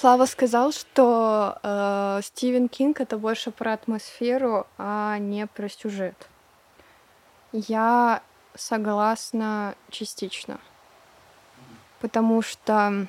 [0.00, 6.14] Слава сказал, что э, Стивен Кинг это больше про атмосферу, а не про сюжет.
[7.50, 8.22] Я
[8.54, 10.60] согласна частично.
[12.00, 13.08] Потому что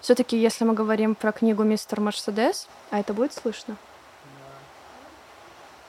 [0.00, 3.76] все-таки, если мы говорим про книгу Мистер Мерседес, а это будет слышно?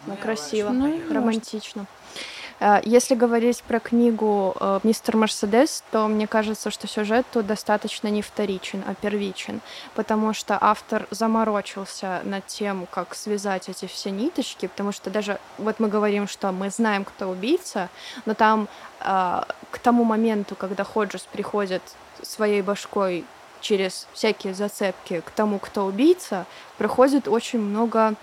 [0.08, 1.82] Ну, красиво, ну, романтично.
[1.82, 2.33] Может.
[2.60, 8.08] Э, если говорить про книгу э, «Мистер Мерседес», то мне кажется, что сюжет тут достаточно
[8.08, 9.62] не вторичен, а первичен,
[9.96, 15.80] потому что автор заморочился над тем, как связать эти все ниточки, потому что даже вот
[15.80, 17.90] мы говорим, что мы знаем, кто убийца,
[18.26, 18.68] но там
[19.00, 19.42] э,
[19.72, 21.82] к тому моменту, когда Ходжес приходит
[22.22, 23.26] своей башкой
[23.64, 26.46] через всякие зацепки к тому, кто убийца,
[26.78, 28.16] проходит очень много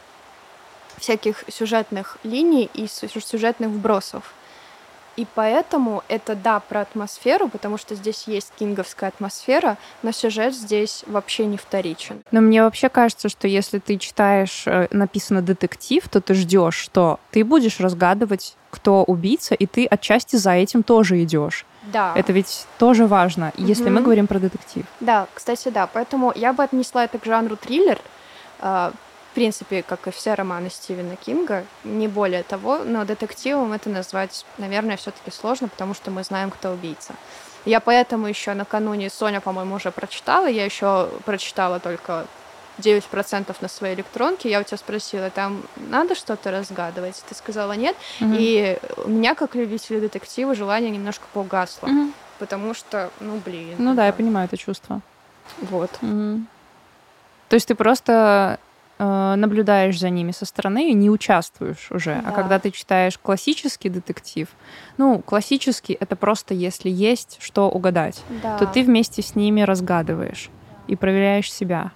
[1.01, 4.33] всяких сюжетных линий и сюжетных вбросов.
[5.17, 11.05] И поэтому это, да, про атмосферу, потому что здесь есть кинговская атмосфера, но сюжет здесь
[11.07, 12.23] вообще не вторичен.
[12.31, 17.19] Но мне вообще кажется, что если ты читаешь, э, написано детектив, то ты ждешь, что
[17.33, 21.67] ты будешь разгадывать, кто убийца, и ты отчасти за этим тоже идешь.
[21.93, 22.13] Да.
[22.15, 23.93] Это ведь тоже важно, если угу.
[23.93, 24.87] мы говорим про детектив.
[25.01, 25.87] Да, кстати, да.
[25.87, 27.99] Поэтому я бы отнесла это к жанру триллер,
[28.61, 28.93] а,
[29.31, 34.45] в принципе, как и все романы Стивена Кинга, не более того, но детективом это назвать,
[34.59, 37.15] наверное, все-таки сложно, потому что мы знаем, кто убийца.
[37.65, 42.27] Я поэтому еще накануне Соня, по-моему, уже прочитала, я еще прочитала только
[42.79, 44.51] 9% на своей электронке.
[44.51, 47.23] Я у тебя спросила, там надо что-то разгадывать?
[47.29, 47.95] Ты сказала нет.
[48.21, 48.37] Mm-hmm.
[48.39, 51.87] И у меня, как любителя детектива, желание немножко поугасло.
[51.87, 52.13] Mm-hmm.
[52.39, 53.77] Потому что, ну, блин.
[53.79, 55.03] Ну да, я понимаю это чувство.
[55.61, 55.91] Вот.
[56.01, 56.43] Mm-hmm.
[57.51, 58.59] То есть ты просто
[59.01, 62.13] наблюдаешь за ними со стороны и не участвуешь уже.
[62.13, 62.29] А да.
[62.29, 64.49] А когда ты читаешь классический детектив,
[64.99, 68.59] ну, классический это просто если есть что угадать, да.
[68.59, 70.51] то ты вместе с ними разгадываешь
[70.87, 71.93] и проверяешь себя.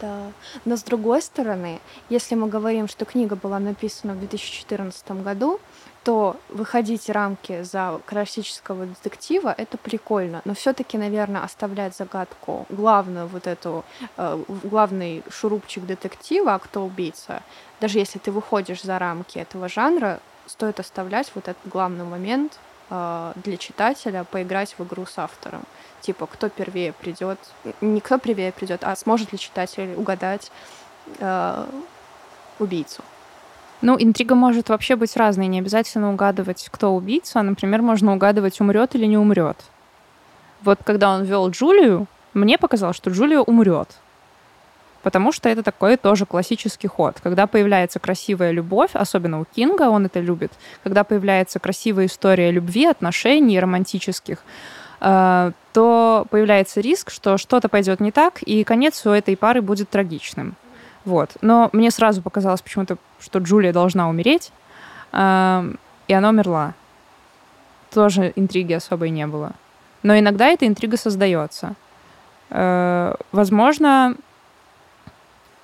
[0.00, 0.18] Да.
[0.64, 1.80] Но с другой стороны,
[2.10, 5.60] если мы говорим, что книга была написана в 2014 году,
[6.04, 13.46] то выходить рамки за классического детектива это прикольно, но все-таки, наверное, оставлять загадку главную вот
[13.46, 13.84] эту
[14.18, 17.42] э, главный шурупчик детектива, а кто убийца,
[17.80, 22.58] даже если ты выходишь за рамки этого жанра, стоит оставлять вот этот главный момент
[22.90, 25.62] э, для читателя поиграть в игру с автором.
[26.02, 27.38] Типа, кто первее придет,
[27.80, 30.52] не кто первее придет, а сможет ли читатель угадать
[31.18, 31.66] э,
[32.58, 33.02] убийцу.
[33.82, 35.46] Ну, интрига может вообще быть разной.
[35.46, 37.42] Не обязательно угадывать, кто убийца.
[37.42, 39.56] Например, можно угадывать, умрет или не умрет.
[40.62, 43.88] Вот когда он вел Джулию, мне показалось, что Джулия умрет.
[45.02, 47.16] Потому что это такой тоже классический ход.
[47.22, 50.50] Когда появляется красивая любовь, особенно у Кинга, он это любит,
[50.82, 54.38] когда появляется красивая история любви, отношений романтических,
[55.02, 59.90] э, то появляется риск, что что-то пойдет не так, и конец у этой пары будет
[59.90, 60.56] трагичным.
[61.04, 61.36] Вот.
[61.40, 64.52] Но мне сразу показалось почему-то, что Джулия должна умереть,
[65.12, 65.72] э,
[66.08, 66.74] и она умерла.
[67.92, 69.52] Тоже интриги особой не было.
[70.02, 71.74] Но иногда эта интрига создается.
[72.50, 74.16] Э, возможно,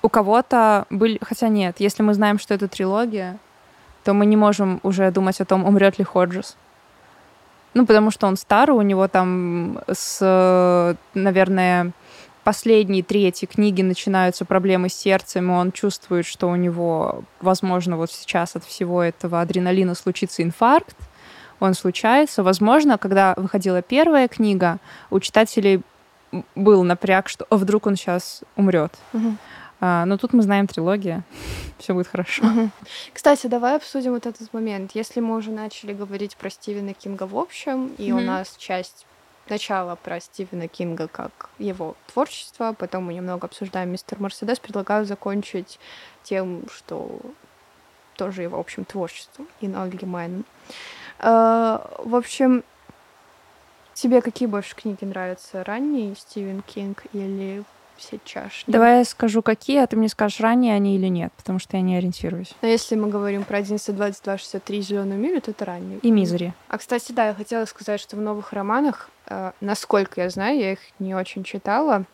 [0.01, 1.19] у кого-то были...
[1.21, 3.37] Хотя нет, если мы знаем, что это трилогия,
[4.03, 6.57] то мы не можем уже думать о том, умрет ли Ходжес.
[7.73, 11.91] Ну, потому что он старый, у него там с, наверное,
[12.43, 18.11] последней третьей книги начинаются проблемы с сердцем, и он чувствует, что у него, возможно, вот
[18.11, 20.95] сейчас от всего этого адреналина случится инфаркт,
[21.59, 22.43] он случается.
[22.43, 24.79] Возможно, когда выходила первая книга,
[25.11, 25.81] у читателей
[26.55, 28.93] был напряг, что а вдруг он сейчас умрет.
[29.13, 29.35] Угу.
[29.79, 31.23] А, но тут мы знаем трилогия,
[31.77, 32.45] все будет хорошо.
[32.45, 32.69] Угу.
[33.13, 34.91] Кстати, давай обсудим вот этот момент.
[34.93, 38.21] Если мы уже начали говорить про Стивена Кинга в общем, и угу.
[38.21, 39.05] у нас часть
[39.51, 45.79] начала про Стивена Кинга как его творчество, потом мы немного обсуждаем Мистер Мерседес, предлагаю закончить
[46.23, 47.19] тем, что
[48.15, 50.43] тоже его, в общем, творчеством и allgemein.
[51.19, 52.63] Uh, в общем,
[53.93, 55.63] тебе какие больше книги нравятся?
[55.63, 57.63] Ранние Стивен Кинг или
[58.01, 58.71] все чашни.
[58.71, 61.83] Давай я скажу, какие, а ты мне скажешь, ранние они или нет, потому что я
[61.83, 62.53] не ориентируюсь.
[62.61, 63.85] Но если мы говорим про 11,
[64.39, 65.99] 63 зеленую милю, то это ранние.
[65.99, 66.53] И мизери.
[66.67, 69.10] А, кстати, да, я хотела сказать, что в новых романах, э,
[69.61, 72.05] насколько я знаю, я их не очень читала,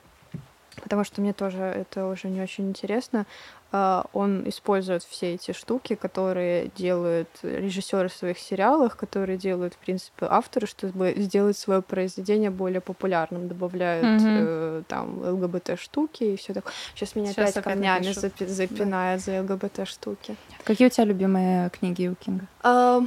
[0.84, 3.26] потому что мне тоже это уже не очень интересно.
[3.70, 9.78] А, он использует все эти штуки, которые делают режиссеры в своих сериалах, которые делают, в
[9.78, 14.38] принципе, авторы, чтобы сделать свое произведение более популярным, добавляют mm-hmm.
[14.40, 16.72] э, там ЛГБТ штуки и все такое.
[16.96, 19.32] Сейчас меня Сейчас опять камнями запи- запинают да.
[19.34, 20.38] за ЛГБТ штуки.
[20.64, 22.46] Какие у тебя любимые книги у Кинга?
[22.64, 23.06] Uh,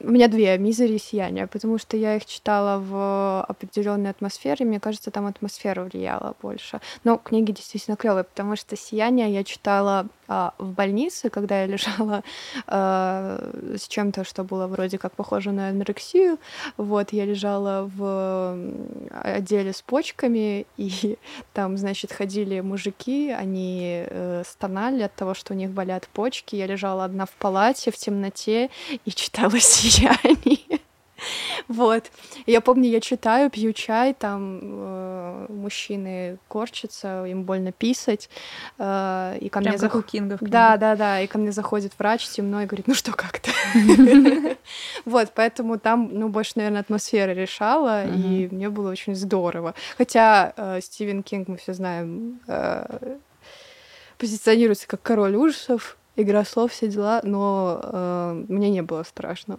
[0.00, 4.80] у меня две «Мизери» и «Сияние», потому что я их читала в определенной атмосфере, мне
[4.80, 6.80] кажется, там атмосфера влияла больше.
[7.04, 12.22] Но книги действительно клевые, потому что «Сияние» я читала в больнице, когда я лежала
[12.66, 16.38] а, с чем-то, что было вроде как похоже на анорексию.
[16.76, 18.56] Вот, я лежала в
[19.10, 21.18] отделе с почками, и
[21.52, 26.56] там, значит, ходили мужики, они э, стонали от того, что у них болят почки.
[26.56, 28.70] Я лежала одна в палате в темноте
[29.04, 30.80] и читала «Сияние».
[31.68, 32.10] Вот.
[32.46, 38.30] Я помню, я читаю, пью чай, там э, мужчины корчатся, им больно писать.
[38.78, 39.94] Э, и ко Прям мне как зах...
[39.94, 41.20] у Кинга Да, да, да.
[41.20, 43.50] И ко мне заходит врач темно и говорит, ну что, как то
[45.04, 49.74] Вот, поэтому там, ну, больше, наверное, атмосфера решала, и мне было очень здорово.
[49.96, 53.16] Хотя э, Стивен Кинг, мы все знаем, э,
[54.18, 59.58] позиционируется как король ужасов, игра слов, все дела, но э, мне не было страшно.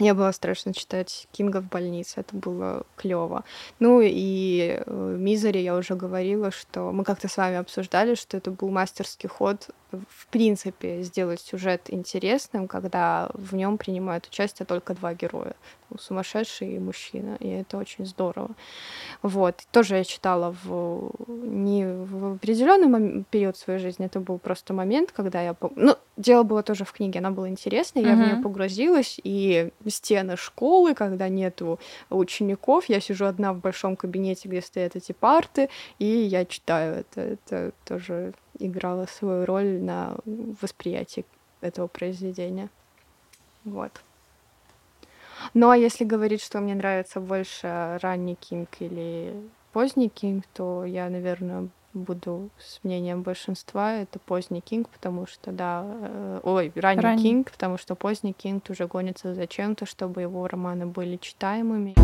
[0.00, 3.44] Мне было страшно читать Кинга в больнице, это было клево.
[3.78, 8.50] Ну и э, Мизери я уже говорила, что мы как-то с вами обсуждали, что это
[8.50, 9.70] был мастерский ход
[10.08, 15.54] в принципе сделать сюжет интересным, когда в нем принимают участие только два героя,
[15.98, 18.50] сумасшедший и мужчина, и это очень здорово.
[19.22, 25.12] Вот тоже я читала в не в определенный период своей жизни, это был просто момент,
[25.12, 28.24] когда я, ну дело было тоже в книге, она была интересная, я uh-huh.
[28.24, 31.78] в нее погрузилась, и стены школы, когда нету
[32.10, 35.68] учеников, я сижу одна в большом кабинете, где стоят эти парты,
[35.98, 40.16] и я читаю это, это тоже играла свою роль на
[40.60, 41.24] восприятии
[41.60, 42.68] этого произведения.
[43.64, 43.92] Вот.
[45.52, 49.34] Ну а если говорить, что мне нравится больше ранний Кинг или
[49.72, 53.94] поздний Кинг, то я, наверное, буду с мнением большинства.
[53.94, 58.68] Это поздний Кинг, потому что, да, э, ой, ранний, ранний Кинг, потому что поздний Кинг
[58.68, 61.94] уже гонится за чем-то, чтобы его романы были читаемыми.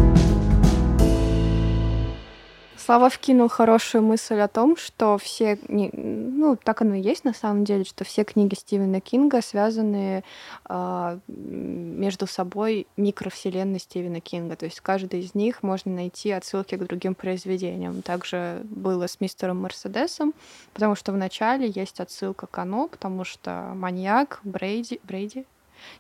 [2.83, 7.65] Слава вкинул хорошую мысль о том, что все, ну, так оно и есть на самом
[7.65, 10.25] деле, что все книги Стивена Кинга связаны
[10.67, 14.57] э, между собой микровселенной Стивена Кинга.
[14.57, 18.01] То есть каждый из них можно найти отсылки к другим произведениям.
[18.01, 20.33] Также было с мистером Мерседесом,
[20.73, 25.45] потому что в начале есть отсылка к оно, потому что маньяк Брейди, Брейди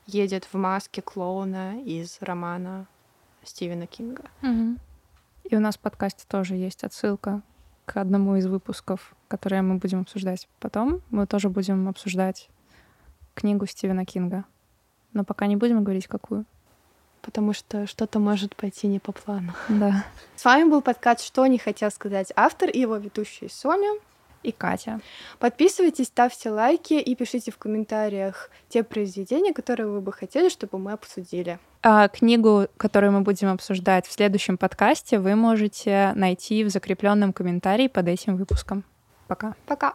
[0.07, 2.87] едет в маске клоуна из романа
[3.45, 4.25] Стивена Кинга.
[4.41, 4.79] Mm-hmm.
[5.45, 7.43] И у нас в подкасте тоже есть отсылка
[7.85, 11.01] к одному из выпусков, которые мы будем обсуждать потом.
[11.11, 12.49] Мы тоже будем обсуждать
[13.35, 14.45] книгу Стивена Кинга.
[15.13, 16.45] Но пока не будем говорить, какую.
[17.23, 19.53] Потому что что-то может пойти не по плану.
[19.69, 20.05] Да.
[20.37, 23.91] С вами был подкаст «Что не хотел сказать автор» и его ведущая Соня
[24.43, 25.01] и Катя.
[25.39, 30.93] Подписывайтесь, ставьте лайки и пишите в комментариях те произведения, которые вы бы хотели, чтобы мы
[30.93, 31.59] обсудили.
[31.83, 37.89] А книгу, которую мы будем обсуждать в следующем подкасте, вы можете найти в закрепленном комментарии
[37.89, 38.85] под этим выпуском.
[39.27, 39.55] Пока.
[39.67, 39.95] Пока.